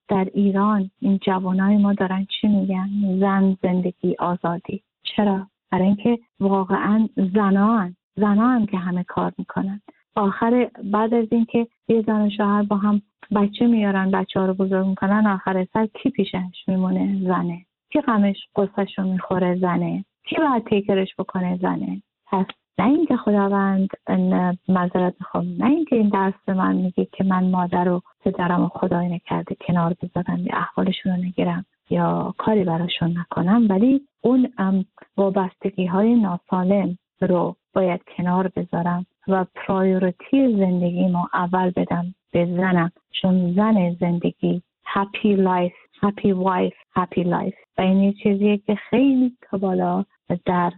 در 0.07 0.27
ایران 0.33 0.91
این 0.99 1.19
جوانای 1.21 1.77
ما 1.77 1.93
دارن 1.93 2.25
چی 2.25 2.47
میگن؟ 2.47 2.89
زن 3.19 3.57
زندگی 3.63 4.15
آزادی. 4.19 4.83
چرا؟ 5.03 5.47
برای 5.71 5.85
اینکه 5.85 6.19
واقعا 6.39 7.09
زنان 7.33 7.95
زنان 8.15 8.65
که 8.65 8.77
همه 8.77 9.03
کار 9.03 9.33
می‌کنن. 9.37 9.81
آخر 10.15 10.69
بعد 10.83 11.13
از 11.13 11.27
اینکه 11.31 11.67
یه 11.87 12.03
زن 12.07 12.21
و 12.21 12.29
شوهر 12.29 12.63
با 12.63 12.75
هم 12.75 13.01
بچه 13.35 13.67
میارن 13.67 14.11
بچه 14.11 14.39
ها 14.39 14.45
رو 14.45 14.53
بزرگ 14.53 14.87
می‌کنن 14.87 15.27
آخر 15.27 15.67
سر 15.73 15.85
کی 15.85 16.09
پیشش 16.09 16.67
میمونه؟ 16.67 17.19
زنه. 17.23 17.65
کی 17.93 18.01
غمش 18.01 18.37
قصهش 18.55 18.99
رو 18.99 19.05
می‌خوره؟ 19.05 19.55
زنه. 19.55 20.05
کی 20.25 20.35
باید 20.35 20.65
تیکرش 20.65 21.15
بکنه؟ 21.19 21.59
زنه. 21.61 22.01
پس 22.27 22.45
نه 22.79 22.87
اینکه 22.87 23.17
خداوند 23.17 23.89
معذرت 24.67 25.13
می‌خوام 25.19 25.55
نه 25.57 25.69
اینکه 25.69 25.95
این 25.95 26.09
درس 26.09 26.33
به 26.45 26.53
من 26.53 26.75
میگه 26.75 27.07
که 27.11 27.23
من 27.23 27.49
مادر 27.49 27.89
و 27.89 28.01
پدرم 28.19 28.63
و 28.63 28.67
خدای 28.67 29.09
نکرده 29.09 29.55
کنار 29.67 29.95
بذارم 30.01 30.39
یا 30.39 30.57
احوالشون 30.57 31.11
رو 31.11 31.23
نگیرم 31.23 31.65
یا 31.89 32.33
کاری 32.37 32.63
براشون 32.63 33.17
نکنم 33.17 33.67
ولی 33.69 34.01
اون 34.21 34.53
وابستگی 35.17 35.85
های 35.85 36.15
ناسالم 36.15 36.97
رو 37.21 37.55
باید 37.73 38.01
کنار 38.17 38.51
بذارم. 38.55 39.05
و 39.27 39.45
priority 39.55 40.55
زندگی 40.57 41.07
ما 41.07 41.29
اول 41.33 41.69
بدم 41.69 42.15
به 42.31 42.45
زنم 42.45 42.91
چون 43.21 43.53
زن 43.53 43.95
زندگی 43.99 44.61
happy 44.85 45.35
life 45.35 45.73
happy 46.01 46.31
wife 46.31 46.73
happy 46.95 47.23
life 47.23 47.53
و 47.77 47.81
این 47.81 48.13
چیزیه 48.13 48.57
که 48.57 48.75
خیلی 48.75 49.37
کبالا 49.51 50.05
در 50.45 50.71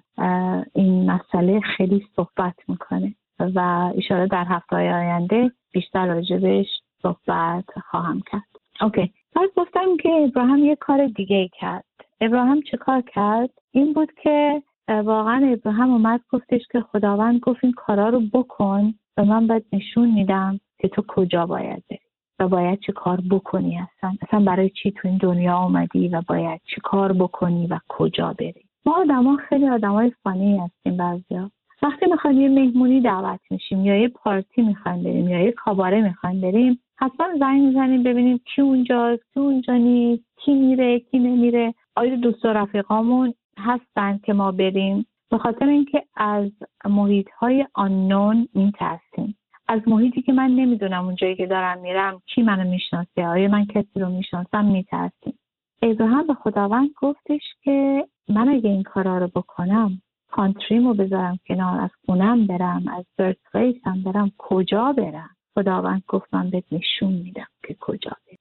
این 0.76 1.12
مسئله 1.12 1.60
خیلی 1.60 2.08
صحبت 2.16 2.56
می‌کنه 2.68 3.16
و 3.40 3.92
ایشالا 3.96 4.26
در 4.26 4.46
هفته 4.50 4.76
آینده 4.76 5.52
بیشتر 5.74 6.08
راجبش 6.08 6.68
صحبت 7.02 7.66
خواهم 7.90 8.22
کرد. 8.32 8.44
okay 8.82 9.14
بعد 9.36 9.50
گفتم 9.56 9.98
که 10.04 10.10
ابراهیم 10.10 10.66
یه 10.66 10.76
کار 10.76 11.08
دیگه 11.08 11.50
کرد. 11.60 11.86
ابراهیم 12.22 12.62
چه 12.62 12.78
کار 12.78 13.02
کرد؟ 13.02 13.50
این 13.72 13.94
بود 13.94 14.12
که 14.24 14.64
واقعا 14.88 15.52
ابراهیم 15.54 15.92
اومد 15.92 16.22
گفتش 16.30 16.62
که 16.72 16.82
خداوند 16.82 17.40
گفت 17.40 17.64
این 17.64 17.74
کارا 17.74 18.10
رو 18.10 18.20
بکن 18.34 18.94
و 19.18 19.26
من 19.26 19.48
باید 19.48 19.66
نشون 19.74 20.12
میدم 20.12 20.60
که 20.80 20.88
تو 20.88 21.04
کجا 21.08 21.46
باید 21.46 21.84
بری 21.90 22.00
و 22.40 22.48
باید 22.48 22.80
چه 22.80 22.92
کار 22.92 23.22
بکنی 23.32 23.80
اصلا. 23.80 24.14
اصلا 24.22 24.40
برای 24.40 24.70
چی 24.70 24.92
تو 24.92 25.08
این 25.08 25.18
دنیا 25.18 25.56
آمدی 25.56 26.08
و 26.08 26.22
باید 26.28 26.62
چه 26.76 26.82
کار 26.84 27.14
بکنی 27.14 27.68
و 27.68 27.80
کجا 27.90 28.36
بری؟ 28.40 28.66
ما 28.86 29.02
آدما 29.02 29.38
خیلی 29.50 29.70
آدمای 29.70 30.12
فانی 30.24 30.58
هستیم 30.58 30.98
بعضیا. 30.98 31.52
وقتی 31.82 32.06
می‌خوایم 32.06 32.42
یه 32.42 32.50
مهمونی 32.50 33.02
دعوت 33.02 33.40
میشیم 33.50 33.86
یا 33.86 33.96
یه 33.96 34.08
پارتی 34.08 34.62
می‌خوایم 34.62 35.04
بریم 35.04 35.30
یا 35.30 35.40
یه 35.40 35.52
کاباره 35.52 36.02
می‌خوایم 36.02 36.42
بریم 36.42 36.80
حتما 36.96 37.28
زنگ 37.40 37.62
می‌زنیم 37.62 38.04
ببینیم 38.04 38.40
کی 38.56 38.62
اونجاست 38.62 39.24
کی 39.34 39.40
اونجا 39.40 39.78
نیست 39.78 40.24
کی 40.36 40.54
میره 40.54 41.00
کی 41.00 41.20
نمیره. 41.20 41.74
آیا 41.96 42.16
دوست 42.16 42.46
و 42.46 42.48
رفیقامون 42.48 43.34
هستن 43.58 44.18
که 44.18 44.34
ما 44.34 44.52
بریم 44.52 45.06
به 45.32 45.38
خاطر 45.38 45.68
اینکه 45.68 46.04
از 46.16 46.52
محیط 46.86 47.30
های 47.40 47.68
آنون 47.74 48.48
میترسیم. 48.54 49.38
از 49.68 49.82
محیطی 49.88 50.22
که 50.22 50.34
من 50.34 50.52
نمی‌دونم 50.52 51.06
اونجایی 51.06 51.36
که 51.36 51.48
دارم 51.48 51.80
میرم 51.80 52.22
کی 52.26 52.42
منو 52.42 52.70
می‌شناسه؟ 52.70 53.28
آیا 53.28 53.48
من 53.48 53.66
کسی 53.66 54.00
رو 54.00 54.10
می‌شناسم؟ 54.10 54.66
میترسیم. 54.66 55.40
ابراهیم 55.82 56.28
به 56.28 56.34
خداوند 56.34 56.90
گفتش 57.02 57.42
که 57.64 58.08
من 58.30 58.50
اگه 58.50 58.70
این 58.70 58.84
کارا 58.84 59.18
رو 59.18 59.28
بکنم 59.28 60.02
کانتریمو 60.32 60.94
بذارم 60.94 61.40
کنار 61.48 61.82
از 61.82 61.90
خونم 62.06 62.48
برم 62.48 62.84
از 62.88 63.06
برت 63.18 63.38
هم 63.86 64.04
برم 64.04 64.32
کجا 64.38 64.94
برم؟ 64.94 65.30
خداوند 65.56 66.04
گفت 66.08 66.34
من 66.34 66.50
بهت 66.50 66.64
نشون 66.72 67.14
میدم 67.14 67.48
که 67.68 67.76
کجا 67.80 68.12
برم. 68.28 68.38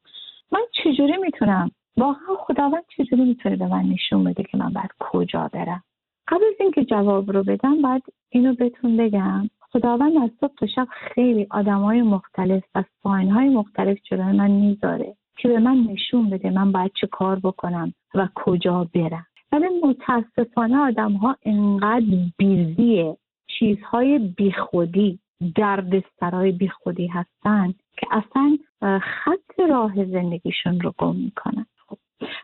من 0.52 0.60
چجوری 0.72 1.16
می‌تونم 1.16 1.70
واقعا 1.96 2.36
خداوند 2.38 2.82
چجوری 2.96 3.24
می‌تونه 3.24 3.56
به 3.56 3.66
من 3.66 3.82
نشون 3.82 4.24
بده 4.24 4.42
که 4.42 4.58
من 4.58 4.72
باید 4.72 4.90
کجا 4.98 5.50
برم؟ 5.52 5.82
قبل 6.28 6.44
از 6.44 6.54
اینکه 6.60 6.84
جواب 6.84 7.32
رو 7.32 7.44
بدم 7.44 7.82
باید 7.82 8.02
اینو 8.30 8.54
بهتون 8.54 8.96
بگم. 8.96 9.50
خداوند 9.60 10.16
از 10.16 10.30
صبح 10.40 10.54
تا 10.54 10.66
شب 10.66 10.88
خیلی 10.90 11.46
های 11.50 12.02
مختلف 12.02 12.64
و 12.74 12.84
های 13.08 13.48
مختلف 13.48 13.98
جلوی 14.10 14.36
من 14.36 14.50
می‌ذاره 14.50 15.16
که 15.36 15.48
به 15.48 15.58
من 15.58 15.76
نشون 15.76 16.30
بده 16.30 16.50
من 16.50 16.72
باید 16.72 16.92
چه 17.00 17.06
کار 17.06 17.38
بکنم 17.38 17.94
و 18.14 18.28
کجا 18.34 18.88
برم. 18.94 19.26
ولی 19.52 19.64
متاسفانه 19.84 20.78
آدم 20.78 21.12
ها 21.12 21.36
انقدر 21.42 22.16
بیزی 22.38 23.14
چیزهای 23.46 24.18
بیخودی 24.18 25.18
درد 25.54 26.04
سرای 26.20 26.52
بیخودی 26.52 27.06
هستن 27.06 27.74
که 27.98 28.06
اصلا 28.10 28.58
خط 29.00 29.60
راه 29.70 30.04
زندگیشون 30.04 30.80
رو 30.80 30.94
گم 30.98 31.16
می‌کنن. 31.16 31.66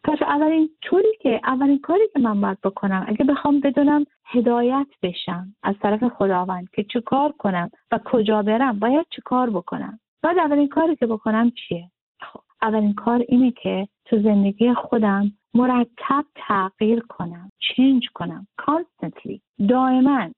پس 0.04 0.22
اولین 0.22 0.70
طوری 0.82 1.16
که 1.20 1.40
اولین 1.44 1.78
کاری 1.78 2.08
که 2.12 2.18
من 2.18 2.40
باید 2.40 2.60
بکنم 2.60 3.04
اگه 3.08 3.24
بخوام 3.24 3.60
بدونم 3.60 4.04
هدایت 4.26 4.86
بشم 5.02 5.54
از 5.62 5.74
طرف 5.82 6.04
خداوند 6.04 6.70
که 6.70 6.84
چه 6.84 7.00
کار 7.00 7.32
کنم 7.32 7.70
و 7.92 8.00
کجا 8.04 8.42
برم 8.42 8.78
باید 8.78 9.06
چه 9.10 9.22
کار 9.24 9.50
بکنم؟ 9.50 10.00
باید 10.22 10.38
اولین 10.38 10.68
کاری 10.68 10.96
که 10.96 11.06
بکنم 11.06 11.50
چیه؟ 11.50 11.90
خب 12.20 12.40
اولین 12.62 12.94
کار 12.94 13.24
اینه 13.28 13.50
که 13.50 13.88
تو 14.04 14.22
زندگی 14.22 14.74
خودم 14.74 15.32
مرتب 15.54 16.24
تغییر 16.34 17.00
کنم 17.00 17.50
چنج 17.58 18.08
کنم 18.14 18.46
constantly 18.62 19.40
دائما. 19.68 20.30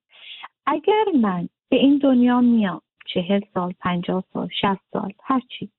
اگر 0.66 1.04
من 1.20 1.48
به 1.68 1.76
این 1.76 1.98
دنیا 1.98 2.40
میام 2.40 2.80
چهل 3.06 3.40
سال 3.54 3.72
پنجاه 3.80 4.24
سال 4.32 4.48
شست 4.60 4.80
سال 4.92 5.12
هرچی 5.24 5.70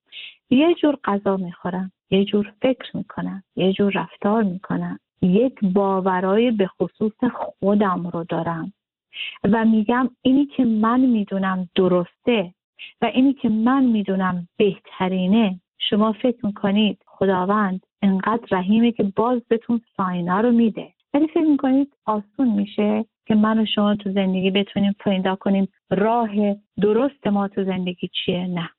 یه 0.50 0.74
جور 0.74 0.97
غذا 1.04 1.38
می‌خورم. 1.38 1.91
یه 2.12 2.26
جور 2.26 2.54
فکر 2.62 2.97
می‌کنم 2.97 3.43
یه 3.56 3.74
جور 3.74 3.91
رفتار 3.95 4.43
می‌کنم. 4.43 5.00
یک 5.21 5.60
باورای 5.63 6.52
به 6.52 6.67
خصوص 6.67 7.24
خودم 7.34 8.08
رو 8.08 8.24
دارم 8.24 8.74
و 9.43 9.65
میگم 9.65 10.10
اینی 10.21 10.45
که 10.45 10.65
من 10.65 11.00
می‌دونم 11.00 11.69
درسته 11.76 12.54
و 13.02 13.06
اینی 13.06 13.34
که 13.34 13.50
من 13.50 13.84
می‌دونم 13.84 14.47
بهترینه. 14.58 15.60
شما 15.80 16.12
فکر 16.12 16.45
می‌کنید 16.45 16.97
خداوند 17.06 17.86
انقدر 18.02 18.47
رحیمه 18.52 18.91
که 18.91 19.04
باز 19.04 19.41
بهتون 19.47 19.82
ساینا 19.97 20.41
رو 20.41 20.52
میده. 20.52 20.93
ولی 21.13 21.28
فکر 21.28 21.47
می‌کنید 21.47 21.93
آسون 22.06 22.50
میشه 22.56 23.06
که 23.28 23.36
من 23.36 23.60
و 23.60 23.65
شما 23.65 23.95
تو 23.95 24.12
زندگی 24.12 24.52
بتونیم 24.52 24.95
پیدا 25.04 25.36
کنیم. 25.36 25.67
راه 25.89 26.30
درست 26.82 27.28
ما 27.28 27.47
تو 27.47 27.63
زندگی 27.63 28.10
چیه؟ 28.26 28.47
نه. 28.47 28.69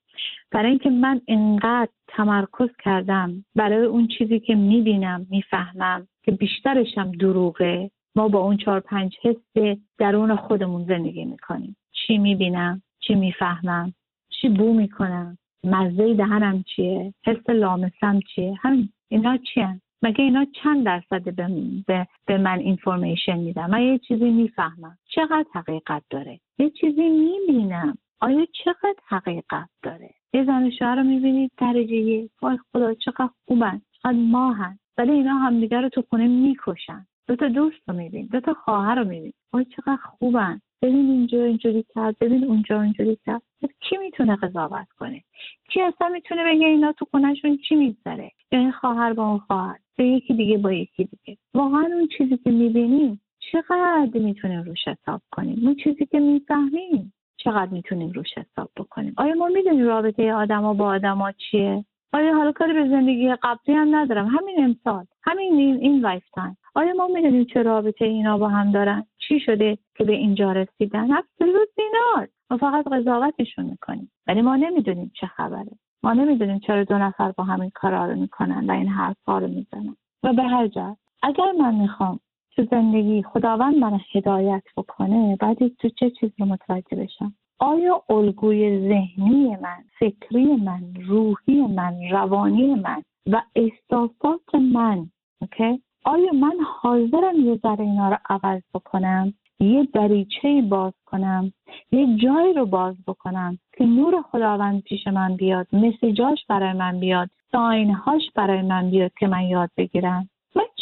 برای 0.50 0.70
اینکه 0.70 0.90
من 0.90 1.20
انقدر 1.28 1.90
تمرکز 2.08 2.68
کردم 2.84 3.44
برای 3.54 3.84
اون 3.84 4.08
چیزی 4.08 4.40
که 4.40 4.54
می‌بینم 4.54 5.26
می‌فهمم 5.30 6.06
که 6.22 6.32
بیشترشم 6.32 7.12
دروغه 7.12 7.90
ما 8.16 8.28
با 8.28 8.38
اون 8.38 8.56
چهار 8.56 8.80
پنج 8.80 9.16
حس 9.22 9.76
درون 9.98 10.36
خودمون 10.36 10.84
زندگی 10.84 11.24
می‌کنیم. 11.24 11.76
چی 11.92 12.18
می‌بینم؟ 12.18 12.82
چی 13.00 13.14
می‌فهمم؟ 13.14 13.94
چی 14.28 14.48
بو 14.48 14.74
می‌کنم؟ 14.74 15.38
مزه 15.64 16.14
دهنم 16.14 16.62
چیه؟ 16.62 17.14
حس 17.26 17.50
لامسم 17.50 18.20
چیه؟ 18.34 18.58
همین. 18.62 18.88
اینا 19.08 19.36
چی 19.36 19.60
مگه 20.02 20.24
اینا 20.24 20.46
چند 20.62 20.84
درصد 20.86 21.22
به, 21.22 21.48
به, 21.86 22.06
به 22.26 22.38
من 22.38 22.58
اینفورمیشن 22.58 23.38
میدم 23.38 23.70
من 23.70 23.82
یه 23.82 23.98
چیزی 23.98 24.30
می‌فهمم. 24.30 24.98
چقدر 25.04 25.46
حقیقت 25.54 26.02
داره؟ 26.10 26.40
یه 26.58 26.70
چیزی 26.70 27.08
می‌بینم. 27.08 27.98
آیا 28.22 28.46
چقدر 28.64 29.00
حقیقت 29.06 29.68
داره؟ 29.82 30.10
یه 30.32 30.44
زن 30.44 30.70
شوهر 30.70 30.96
رو 30.96 31.02
می‌بینید 31.02 31.50
درجه 31.58 31.94
یک. 31.94 32.30
وای 32.42 32.58
خدا 32.72 32.94
چقدر 32.94 33.30
خوبن 33.46 33.82
چقدر 33.92 34.16
ماهن. 34.18 34.78
ولی 34.98 35.10
اینا 35.12 35.34
همدیگه 35.34 35.80
رو 35.80 35.88
تو 35.88 36.02
خونه 36.10 36.28
می‌کشن. 36.28 37.06
دو 37.28 37.36
تا 37.36 37.48
دوست 37.48 37.88
رو 37.88 37.94
میبین 37.94 38.26
دو 38.26 38.40
تا 38.40 38.54
خواهر 38.54 38.94
رو 38.94 39.08
میبین 39.08 39.32
وای 39.52 39.64
چقدر 39.64 39.96
خوبن. 39.96 40.60
ببین 40.82 41.10
اینجا 41.10 41.44
اینجوری 41.44 41.84
کرد 41.94 42.16
ببین 42.20 42.44
اونجا 42.44 42.82
اینجوری 42.82 43.18
کرد 43.26 43.42
کی 43.80 43.96
می‌تونه 43.96 44.36
قضاوت 44.36 44.88
کنه؟ 44.98 45.22
کی 45.70 45.80
اصلا 45.80 46.08
می‌تونه 46.08 46.44
بگه 46.44 46.66
اینا 46.66 46.92
تو 46.92 47.04
خونهشون 47.10 47.58
چی 47.68 47.74
میگذره؟ 47.74 48.30
یا 48.52 48.58
این 48.58 48.72
خواهر 48.72 49.12
با 49.12 49.28
اون 49.28 49.38
خواهر 49.38 49.78
یا 49.98 50.06
یکی 50.06 50.34
دیگه 50.34 50.58
با 50.58 50.72
یکی 50.72 51.04
دیگه. 51.04 51.38
واقعا 51.54 51.82
اون 51.82 52.08
چیزی 52.18 52.36
که 52.36 52.50
می‌بینیم 52.50 53.20
چقدر 53.52 54.18
می‌تونیم 54.18 54.62
روش 54.62 54.88
حساب 54.88 55.22
کنیم 55.32 55.66
اون 55.66 55.74
چیزی 55.74 56.06
که 56.06 56.20
می‌فهمیم. 56.20 57.12
چقدر 57.44 57.70
می‌تونیم 57.72 58.10
روش 58.10 58.38
حساب 58.38 58.70
بکنیم؟ 58.76 59.14
آیا 59.16 59.34
ما 59.34 59.48
می‌دونیم 59.48 59.86
رابطه 59.86 60.32
آدما 60.32 60.74
با 60.74 60.86
آدما 60.86 61.32
چیه؟ 61.32 61.84
آیا 62.12 62.34
حالا 62.34 62.52
کاری 62.52 62.72
به 62.72 62.88
زندگی 62.88 63.34
قبلی 63.42 63.74
هم 63.74 63.96
ندارم؟ 63.96 64.26
همین 64.26 64.64
امسال 64.64 65.06
همین 65.22 65.52
این, 65.54 65.76
این 65.76 66.00
lifetime 66.00 66.56
آیا 66.74 66.94
ما 66.94 67.06
می‌دونیم 67.06 67.44
چه 67.44 67.62
رابطه 67.62 68.04
اینا 68.04 68.38
با 68.38 68.48
هم 68.48 68.72
دارن؟ 68.72 69.04
چی 69.28 69.40
شده 69.40 69.78
که 69.94 70.04
به 70.04 70.12
اینجا 70.12 70.52
رسیدن؟ 70.52 71.12
absolutely 71.12 71.68
not 71.76 72.28
ما 72.50 72.56
فقط 72.56 72.86
قضاوتشون 72.86 73.64
می‌کنیم. 73.64 74.10
ولی 74.26 74.42
ما 74.42 74.56
نمی‌دونیم 74.56 75.12
چه 75.20 75.26
خبره. 75.26 75.70
ما 76.02 76.12
نمی‌دونیم 76.12 76.58
چرا 76.58 76.84
دو 76.84 76.98
نفر 76.98 77.32
با 77.32 77.44
همین 77.44 77.70
کارا 77.74 78.06
رو 78.06 78.20
می‌کنن 78.20 78.70
و 78.70 78.72
این 78.72 78.88
حرفها 78.88 79.38
رو 79.38 79.48
می‌زنن. 79.48 79.96
و 80.22 80.32
به 80.32 80.42
هر 80.42 80.66
جهت 80.66 80.96
اگر 81.22 81.52
من 81.60 81.74
می‌خوام 81.74 82.20
تو 82.56 82.66
زندگی 82.70 83.22
خداوند 83.22 83.76
من 83.76 84.00
هدایت 84.14 84.62
بکنه 84.76 85.36
بعد 85.36 85.68
تو 85.68 85.88
چه 85.88 86.10
چیز 86.10 86.30
رو 86.38 86.46
متوجه 86.46 86.96
بشم؟ 86.96 87.34
آیا 87.58 88.02
الگوی 88.10 88.88
ذهنی 88.88 89.56
من 89.56 89.84
فکری 89.98 90.56
من 90.56 90.82
روحی 91.06 91.60
من 91.60 91.94
روانی 92.10 92.74
من 92.74 93.02
و 93.26 93.42
احساسات 93.56 94.54
من 94.54 95.06
اوکی؟ 95.40 95.82
آیا 96.04 96.32
من 96.32 96.54
حاضرم 96.66 97.36
یه 97.36 97.56
ذره 97.62 97.80
اینا 97.80 98.08
رو 98.08 98.16
عوض 98.30 98.62
بکنم؟ 98.74 99.34
یه 99.60 99.88
دریچه 99.94 100.62
باز 100.62 100.92
کنم؟ 101.06 101.52
یه 101.92 102.16
جایی 102.16 102.52
رو 102.52 102.66
باز 102.66 102.96
بکنم 103.06 103.58
که 103.76 103.84
نور 103.86 104.22
خداوند 104.22 104.82
پیش 104.82 105.06
من 105.06 105.36
بیاد 105.36 105.66
مسیجاش 105.72 106.46
برای 106.48 106.72
من 106.72 107.00
بیاد 107.00 107.30
ساینهاش 107.52 108.22
برای 108.34 108.62
من 108.62 108.90
بیاد 108.90 109.12
که 109.18 109.26
من 109.26 109.42
یاد 109.42 109.70
بگیرم؟ 109.76 110.28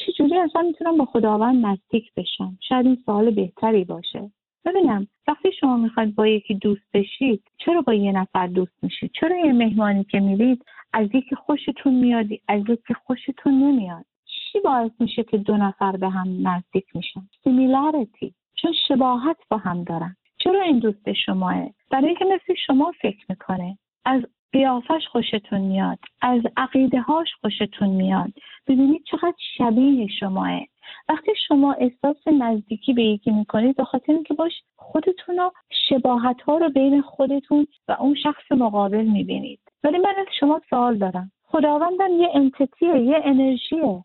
چجوری 0.06 0.38
اصلا 0.38 0.62
می‌تونم 0.62 0.96
با 0.96 1.04
خداوند 1.04 1.66
نزدیک 1.66 2.14
بشم؟ 2.16 2.58
شاید 2.68 2.86
این 2.86 2.98
سوال 3.06 3.30
بهتری 3.30 3.84
باشه. 3.84 4.30
ببینم 4.64 5.06
وقتی 5.28 5.52
شما 5.60 5.76
می‌خواید 5.76 6.14
با 6.14 6.26
یکی 6.26 6.54
دوست 6.54 6.92
بشید 6.94 7.42
چرا 7.58 7.82
با 7.82 7.94
یه 7.94 8.12
نفر 8.12 8.46
دوست 8.46 8.84
میشید؟ 8.84 9.10
چرا 9.20 9.36
یه 9.46 9.52
مهمانی 9.52 10.04
که 10.04 10.20
میرید 10.20 10.64
از 10.92 11.08
یکی 11.14 11.36
خوشتون 11.36 11.94
میادی 11.94 12.40
از 12.48 12.62
یکی 12.68 12.94
خوشتون 12.94 13.54
نمیاد؟ 13.54 14.04
چی 14.24 14.60
باعث 14.60 14.90
میشه 15.00 15.22
که 15.22 15.38
دو 15.38 15.56
نفر 15.56 15.96
به 15.96 16.08
هم 16.08 16.48
نزدیک 16.48 16.96
میشن؟ 16.96 17.22
سیمیلارتی 17.44 18.34
چون 18.54 18.72
شباهت 18.88 19.36
با 19.50 19.56
هم 19.56 19.84
دارن. 19.84 20.16
چرا 20.38 20.62
این 20.62 20.78
دوست 20.78 21.12
شماه؟ 21.12 21.54
برای 21.90 22.06
اینکه 22.06 22.24
مثل 22.24 22.54
شما 22.66 22.92
فکر 23.02 23.26
می‌کنه. 23.28 23.78
از 24.04 24.22
قیافش 24.52 25.06
خوشتون 25.10 25.60
میاد 25.60 25.98
از 26.20 26.42
عقیده 26.56 27.00
هاش 27.00 27.28
خوشتون 27.40 27.88
میاد. 27.88 28.32
ببینید 28.66 29.04
چقدر 29.04 29.34
شبیه 29.58 30.06
شماه 30.20 30.60
وقتی 31.08 31.32
شما 31.48 31.72
احساس 31.72 32.28
نزدیکی 32.28 32.92
به 32.92 33.02
یکی 33.02 33.30
می‌کنید 33.30 33.76
به 33.76 33.84
خاطر 33.84 34.12
اینکه 34.12 34.34
باش 34.34 34.52
خودتون 34.76 35.36
رو 35.36 35.52
شباهت 35.88 36.42
ها 36.42 36.58
رو 36.58 36.68
بین 36.68 37.02
خودتون 37.02 37.66
و 37.88 37.96
اون 38.00 38.14
شخص 38.14 38.52
مقابل 38.52 39.04
می‌بینید. 39.04 39.60
ولی 39.84 39.98
من 39.98 40.14
از 40.18 40.26
شما 40.40 40.60
سوال 40.70 40.98
دارم. 40.98 41.32
خداوندم 41.44 42.12
یه 42.20 42.28
انتیتیه 42.34 42.98
یه 43.00 43.20
انرژیه. 43.24 44.04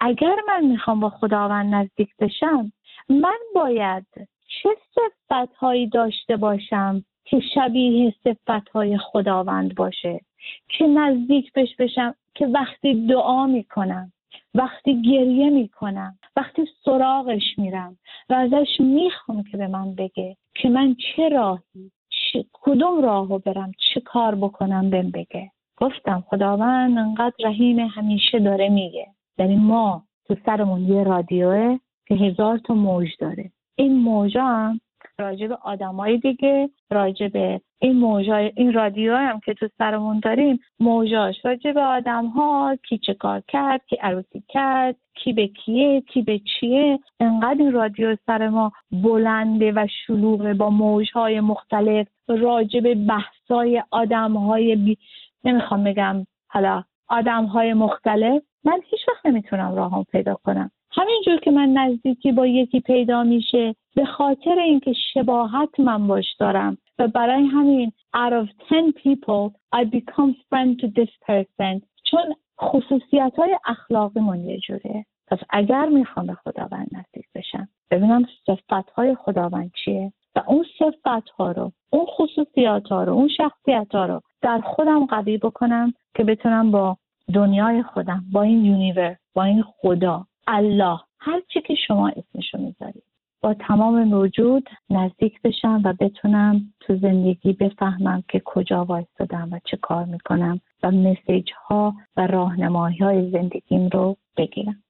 اگر 0.00 0.36
من 0.48 0.64
می‌خوام 0.64 1.00
با 1.00 1.10
خداوند 1.10 1.74
نزدیک 1.74 2.16
بشم 2.18 2.72
من 3.08 3.38
باید 3.54 4.06
چه 4.46 4.68
صفت 4.94 5.92
داشته 5.92 6.36
باشم؟ 6.36 7.04
که 7.24 7.40
شبیه 7.54 8.14
صفت 8.24 8.68
های 8.68 8.98
خداوند 8.98 9.74
باشه 9.74 10.20
که 10.68 10.86
نزدیک 10.86 11.52
بش 11.52 11.76
بشم 11.78 12.14
که 12.34 12.46
وقتی 12.46 13.06
دعا 13.06 13.46
می‌کنم 13.46 14.12
وقتی 14.54 15.02
گریه 15.02 15.50
می‌کنم 15.50 16.18
وقتی 16.36 16.62
سراغش 16.84 17.58
میرم 17.58 17.96
و 18.28 18.34
ازش 18.34 18.80
می‌خوام 18.80 19.42
که 19.42 19.56
به 19.56 19.66
من 19.66 19.94
بگه 19.94 20.36
که 20.54 20.68
من 20.68 20.94
چه 20.94 21.28
راهی 21.28 21.90
چه، 22.08 22.44
کدوم 22.52 23.02
راهو 23.02 23.38
برم 23.38 23.72
چه 23.78 24.00
کار 24.00 24.34
بکنم 24.34 24.90
بهم 24.90 25.10
بگه. 25.10 25.50
گفتم 25.76 26.24
خداوند 26.28 26.98
انقدر 26.98 27.34
رحیم 27.44 27.78
همیشه 27.78 28.38
داره 28.38 28.68
میگه. 28.68 29.06
یعنی 29.38 29.56
ما 29.56 30.02
تو 30.26 30.36
سرمون 30.46 30.88
یه 30.88 31.02
رادیوه 31.02 31.78
که 32.08 32.14
هزار 32.14 32.58
تا 32.58 32.74
موج 32.74 33.08
داره. 33.18 33.50
این 33.76 33.92
موجا 33.92 34.44
هم 34.44 34.80
راجع 35.18 35.46
به 35.46 35.58
آدمای 35.62 36.18
دیگه 36.18 36.70
راجع 36.90 37.28
به 37.28 37.60
این 37.78 37.96
موجای 37.96 38.52
این 38.56 38.72
رادیو 38.72 39.16
هم 39.16 39.40
که 39.40 39.54
تو 39.54 39.68
سرمون 39.78 40.20
داریم 40.20 40.60
موجاش 40.80 41.44
راجع 41.44 41.72
به 41.72 41.80
آدم 41.80 42.26
ها 42.26 42.76
کی 42.88 42.98
چه 42.98 43.14
کار 43.14 43.42
کرد 43.48 43.86
کی 43.86 43.96
عروسی 43.96 44.42
کرد 44.48 44.96
کی 45.14 45.32
به 45.32 45.46
کیه 45.46 46.00
کی 46.00 46.22
به 46.22 46.38
چیه. 46.38 46.98
انقدر 47.20 47.62
این 47.62 47.72
رادیو 47.72 48.16
سر 48.26 48.48
ما 48.48 48.72
بلنده 48.92 49.72
و 49.72 49.86
شلوغه 50.06 50.54
با 50.54 50.70
موجهای 50.70 51.40
مختلف 51.40 52.08
راجع 52.28 52.80
به 52.80 52.94
بحثای 52.94 53.82
آدم 53.90 54.36
های 54.36 54.76
بی... 54.76 54.98
نمی‌خوام 55.44 55.84
بگم 55.84 56.26
حالا 56.46 56.84
آدم 57.08 57.44
های 57.44 57.74
مختلف. 57.74 58.42
من 58.64 58.80
هیچ 58.90 59.00
وقت 59.08 59.26
نمی‌تونم 59.26 59.74
راهام 59.74 60.04
پیدا 60.12 60.34
کنم. 60.34 60.70
همینجور 60.96 61.40
که 61.40 61.50
من 61.50 61.72
نزدیکی 61.72 62.32
با 62.32 62.46
یکی 62.46 62.80
پیدا 62.80 63.22
میشه 63.22 63.74
به 63.94 64.04
خاطر 64.04 64.58
اینکه 64.58 64.92
شباهت 65.14 65.80
من 65.80 66.06
باش 66.06 66.36
دارم. 66.38 66.78
و 66.98 67.08
برای 67.08 67.44
همین 67.44 67.92
out 68.16 68.32
of 68.32 68.48
10 68.70 68.92
people 68.92 69.52
I 69.74 69.84
become 69.84 70.34
friend 70.48 70.80
to 70.80 70.86
this 70.86 71.10
person. 71.26 71.82
چون 72.10 72.34
خصوصیت 72.60 73.32
های 73.38 73.58
اخلاقی 73.66 74.20
من 74.20 74.44
یه 74.44 74.58
جوره. 74.58 75.06
پس 75.28 75.38
اگر 75.50 75.88
می‌خوام 75.88 76.26
به 76.26 76.34
خداوند 76.34 76.88
نزدیک 76.92 77.26
بشم 77.34 77.68
ببینم 77.90 78.26
صفت 78.46 78.90
های 78.90 79.14
خداوند 79.14 79.72
چیه. 79.84 80.12
و 80.36 80.42
اون 80.46 80.64
صفت 80.78 81.30
ها 81.38 81.52
رو 81.52 81.72
اون 81.90 82.06
خصوصیات 82.06 82.88
ها 82.88 83.04
رو 83.04 83.12
اون 83.12 83.28
شخصیت 83.28 83.86
ها 83.92 84.06
رو 84.06 84.20
در 84.42 84.60
خودم 84.60 85.06
قوی 85.06 85.38
بکنم 85.38 85.92
که 86.16 86.24
بتونم 86.24 86.70
با 86.70 86.96
دنیای 87.34 87.82
خودم 87.82 88.24
با 88.32 88.42
این 88.42 88.64
یونیورس 88.64 89.16
با 89.34 89.44
این 89.44 89.62
خدا 89.62 90.26
الله. 90.46 91.00
هر 91.18 91.40
چی 91.48 91.60
که 91.60 91.74
شما 91.74 92.08
اسمشو 92.08 92.58
می‌ذارید. 92.58 93.02
با 93.42 93.54
تمام 93.54 94.12
وجود 94.12 94.68
نزدیک 94.90 95.42
بشم 95.42 95.80
و 95.84 95.94
بتونم 96.00 96.60
تو 96.80 96.96
زندگی 96.96 97.52
بفهمم 97.52 98.22
که 98.28 98.42
کجا 98.44 98.84
وایستادم 98.84 99.48
و 99.52 99.58
چه 99.64 99.76
کار 99.76 100.04
می‌کنم 100.04 100.60
و 100.82 100.90
مسیج 100.90 101.50
ها 101.66 101.94
و 102.16 102.26
راهنمایی 102.26 102.98
های 102.98 103.30
زندگیم 103.30 103.88
رو 103.88 104.16
بگیرم. 104.36 104.82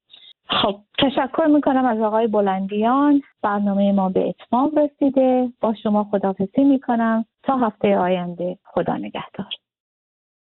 خب 0.48 0.80
تشکر 0.98 1.46
می‌کنم 1.46 1.84
از 1.84 2.00
آقای 2.00 2.26
بلندیان. 2.26 3.22
برنامه 3.42 3.92
ما 3.92 4.08
به 4.08 4.28
اتمام 4.28 4.72
رسیده. 4.76 5.52
با 5.60 5.74
شما 5.74 6.04
خدافزی 6.04 6.64
می‌کنم. 6.64 7.24
تا 7.42 7.56
هفته 7.56 7.98
آینده 7.98 8.58
خدا 8.64 8.96
نگهدار. 8.96 9.48